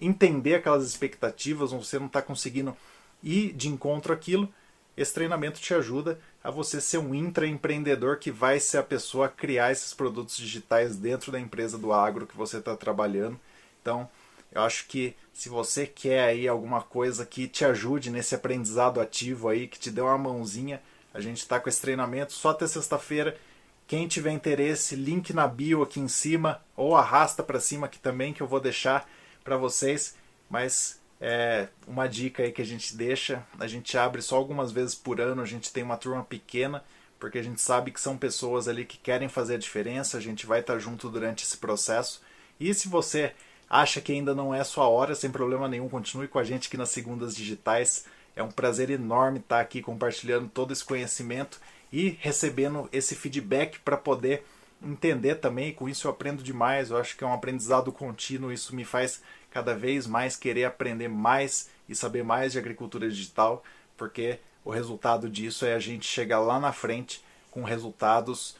entender 0.00 0.54
aquelas 0.54 0.86
expectativas, 0.86 1.72
você 1.72 1.98
não 1.98 2.06
está 2.06 2.22
conseguindo 2.22 2.76
ir 3.22 3.52
de 3.52 3.68
encontro 3.68 4.12
àquilo, 4.12 4.52
esse 4.96 5.14
treinamento 5.14 5.60
te 5.60 5.72
ajuda 5.72 6.18
a 6.42 6.50
você 6.50 6.80
ser 6.80 6.98
um 6.98 7.14
intraempreendedor 7.14 8.18
que 8.18 8.30
vai 8.30 8.60
ser 8.60 8.78
a 8.78 8.82
pessoa 8.82 9.26
a 9.26 9.30
criar 9.30 9.72
esses 9.72 9.94
produtos 9.94 10.36
digitais 10.36 10.96
dentro 10.96 11.30
da 11.30 11.40
empresa 11.40 11.78
do 11.78 11.92
agro 11.92 12.26
que 12.26 12.36
você 12.36 12.58
está 12.58 12.76
trabalhando. 12.76 13.38
Então, 13.80 14.08
eu 14.52 14.62
acho 14.62 14.86
que 14.88 15.14
se 15.32 15.48
você 15.48 15.86
quer 15.86 16.24
aí 16.24 16.48
alguma 16.48 16.82
coisa 16.82 17.24
que 17.24 17.46
te 17.46 17.64
ajude 17.64 18.10
nesse 18.10 18.34
aprendizado 18.34 19.00
ativo 19.00 19.48
aí, 19.48 19.68
que 19.68 19.78
te 19.78 19.90
dê 19.90 20.00
uma 20.00 20.18
mãozinha, 20.18 20.82
a 21.14 21.20
gente 21.20 21.38
está 21.38 21.58
com 21.58 21.68
esse 21.68 21.80
treinamento 21.80 22.32
só 22.32 22.50
até 22.50 22.66
sexta-feira. 22.66 23.38
Quem 23.86 24.06
tiver 24.06 24.32
interesse, 24.32 24.94
link 24.94 25.32
na 25.32 25.48
bio 25.48 25.82
aqui 25.82 25.98
em 25.98 26.08
cima 26.08 26.62
ou 26.76 26.94
arrasta 26.94 27.42
para 27.42 27.58
cima 27.58 27.86
aqui 27.86 27.98
também 27.98 28.32
que 28.32 28.42
eu 28.42 28.46
vou 28.46 28.60
deixar 28.60 29.08
para 29.42 29.56
vocês. 29.56 30.14
Mas 30.48 30.99
é 31.20 31.68
uma 31.86 32.08
dica 32.08 32.42
aí 32.42 32.50
que 32.50 32.62
a 32.62 32.66
gente 32.66 32.96
deixa. 32.96 33.44
A 33.58 33.66
gente 33.66 33.96
abre 33.98 34.22
só 34.22 34.36
algumas 34.36 34.72
vezes 34.72 34.94
por 34.94 35.20
ano, 35.20 35.42
a 35.42 35.46
gente 35.46 35.72
tem 35.72 35.82
uma 35.82 35.96
turma 35.96 36.24
pequena, 36.24 36.82
porque 37.18 37.38
a 37.38 37.42
gente 37.42 37.60
sabe 37.60 37.90
que 37.90 38.00
são 38.00 38.16
pessoas 38.16 38.66
ali 38.66 38.84
que 38.84 38.96
querem 38.96 39.28
fazer 39.28 39.56
a 39.56 39.58
diferença, 39.58 40.16
a 40.16 40.20
gente 40.20 40.46
vai 40.46 40.60
estar 40.60 40.78
junto 40.78 41.10
durante 41.10 41.44
esse 41.44 41.58
processo. 41.58 42.22
E 42.58 42.72
se 42.72 42.88
você 42.88 43.32
acha 43.68 44.00
que 44.00 44.12
ainda 44.12 44.34
não 44.34 44.54
é 44.54 44.64
sua 44.64 44.88
hora, 44.88 45.14
sem 45.14 45.30
problema 45.30 45.68
nenhum, 45.68 45.88
continue 45.88 46.26
com 46.26 46.38
a 46.38 46.44
gente 46.44 46.68
aqui 46.68 46.76
nas 46.76 46.90
segundas 46.90 47.36
digitais. 47.36 48.06
É 48.34 48.42
um 48.42 48.50
prazer 48.50 48.90
enorme 48.90 49.38
estar 49.38 49.60
aqui 49.60 49.82
compartilhando 49.82 50.48
todo 50.48 50.72
esse 50.72 50.84
conhecimento 50.84 51.60
e 51.92 52.16
recebendo 52.20 52.88
esse 52.92 53.14
feedback 53.14 53.78
para 53.80 53.96
poder 53.96 54.44
entender 54.82 55.36
também. 55.36 55.72
Com 55.72 55.88
isso 55.88 56.06
eu 56.06 56.10
aprendo 56.10 56.42
demais. 56.42 56.90
Eu 56.90 56.96
acho 56.96 57.16
que 57.16 57.24
é 57.24 57.26
um 57.26 57.32
aprendizado 57.32 57.92
contínuo. 57.92 58.52
Isso 58.52 58.74
me 58.74 58.84
faz 58.84 59.22
cada 59.50 59.74
vez 59.74 60.06
mais 60.06 60.36
querer 60.36 60.64
aprender 60.64 61.08
mais 61.08 61.68
e 61.88 61.94
saber 61.94 62.22
mais 62.22 62.52
de 62.52 62.58
agricultura 62.58 63.08
digital, 63.08 63.64
porque 63.96 64.38
o 64.64 64.70
resultado 64.70 65.28
disso 65.28 65.66
é 65.66 65.74
a 65.74 65.78
gente 65.78 66.06
chegar 66.06 66.38
lá 66.38 66.60
na 66.60 66.72
frente 66.72 67.24
com 67.50 67.64
resultados 67.64 68.56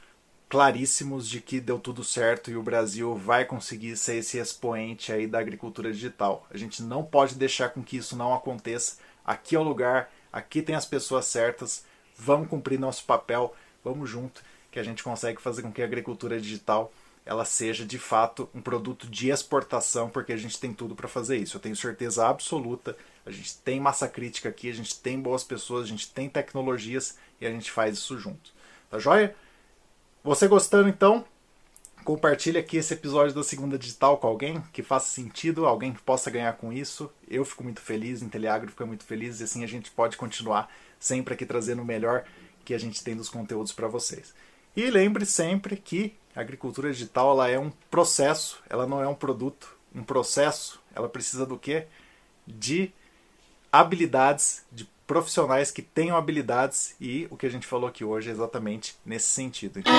claríssimos 0.49 1.29
de 1.29 1.41
que 1.41 1.61
deu 1.61 1.79
tudo 1.79 2.03
certo 2.03 2.51
e 2.51 2.57
o 2.57 2.63
Brasil 2.63 3.15
vai 3.15 3.45
conseguir 3.45 3.97
ser 3.97 4.17
esse 4.17 4.37
expoente 4.37 5.13
aí 5.13 5.29
da 5.29 5.39
agricultura 5.39 5.93
digital. 5.93 6.45
A 6.51 6.57
gente 6.57 6.83
não 6.83 7.05
pode 7.05 7.37
deixar 7.37 7.69
com 7.69 7.85
que 7.85 7.97
isso 7.97 8.17
não 8.17 8.35
aconteça. 8.35 8.97
Aqui 9.25 9.55
é 9.55 9.61
o 9.61 9.63
lugar, 9.63 10.11
aqui 10.33 10.61
tem 10.61 10.75
as 10.75 10.85
pessoas 10.85 11.27
certas. 11.27 11.85
Vamos 12.17 12.49
cumprir 12.49 12.81
nosso 12.81 13.05
papel, 13.05 13.55
vamos 13.85 14.11
junto 14.11 14.43
que 14.71 14.79
a 14.79 14.83
gente 14.83 15.03
consegue 15.03 15.41
fazer 15.41 15.63
com 15.63 15.73
que 15.73 15.83
a 15.83 15.85
agricultura 15.85 16.41
digital 16.41 16.93
ela 17.25 17.45
seja 17.45 17.85
de 17.85 17.99
fato 17.99 18.49
um 18.55 18.61
produto 18.61 19.07
de 19.07 19.31
exportação, 19.31 20.09
porque 20.09 20.33
a 20.33 20.37
gente 20.37 20.59
tem 20.59 20.73
tudo 20.73 20.95
para 20.95 21.07
fazer 21.07 21.37
isso. 21.37 21.57
Eu 21.57 21.61
tenho 21.61 21.77
certeza 21.77 22.27
absoluta. 22.27 22.97
A 23.25 23.31
gente 23.31 23.57
tem 23.59 23.79
massa 23.79 24.09
crítica 24.09 24.49
aqui, 24.49 24.71
a 24.71 24.75
gente 24.75 24.99
tem 24.99 25.21
boas 25.21 25.45
pessoas, 25.45 25.85
a 25.85 25.89
gente 25.89 26.11
tem 26.11 26.29
tecnologias 26.29 27.19
e 27.41 27.47
a 27.47 27.51
gente 27.51 27.71
faz 27.71 27.97
isso 27.97 28.19
junto. 28.19 28.53
Tá 28.89 28.99
joia? 28.99 29.37
Você 30.25 30.49
gostando 30.49 30.89
então? 30.89 31.25
Compartilhe 32.05 32.59
aqui 32.59 32.79
esse 32.79 32.95
episódio 32.95 33.35
da 33.35 33.45
Segunda 33.45 33.79
Digital 33.79 34.17
com 34.17 34.27
alguém 34.27 34.61
que 34.73 34.83
faça 34.83 35.11
sentido, 35.11 35.67
alguém 35.67 35.93
que 35.93 36.03
possa 36.03 36.31
ganhar 36.31 36.55
com 36.55 36.73
isso. 36.73 37.11
Eu 37.29 37.45
fico 37.45 37.63
muito 37.63 37.81
feliz, 37.81 38.23
Inteliagro 38.23 38.71
fica 38.71 38.87
muito 38.87 39.05
feliz 39.05 39.41
e 39.41 39.45
assim 39.45 39.63
a 39.63 39.67
gente 39.67 39.91
pode 39.91 40.17
continuar 40.17 40.73
sempre 40.99 41.35
aqui 41.35 41.45
trazendo 41.45 41.83
o 41.83 41.85
melhor 41.85 42.25
que 42.65 42.75
a 42.75 42.79
gente 42.79 43.05
tem 43.05 43.15
dos 43.15 43.29
conteúdos 43.29 43.73
para 43.73 43.87
vocês. 43.87 44.35
E 44.77 44.91
lembre 44.91 45.27
sempre 45.27 45.77
que 45.77 46.15
a 46.35 46.41
agricultura 46.41 46.91
digital 46.93 47.33
ela 47.33 47.49
é 47.49 47.59
um 47.59 47.71
processo, 47.91 48.63
ela 48.69 48.87
não 48.87 49.03
é 49.03 49.09
um 49.09 49.15
produto. 49.15 49.77
Um 49.95 50.05
processo, 50.05 50.81
ela 50.95 51.09
precisa 51.09 51.45
do 51.45 51.59
quê? 51.59 51.87
De 52.47 52.93
habilidades, 53.73 54.65
de 54.71 54.89
profissionais 55.07 55.73
que 55.73 55.83
tenham 55.83 56.17
habilidades 56.17 56.95
e 57.01 57.27
o 57.31 57.37
que 57.37 57.47
a 57.47 57.51
gente 57.51 57.67
falou 57.67 57.89
aqui 57.89 58.05
hoje 58.05 58.29
é 58.29 58.33
exatamente 58.33 58.97
nesse 59.05 59.27
sentido. 59.27 59.81
Então... 59.81 59.93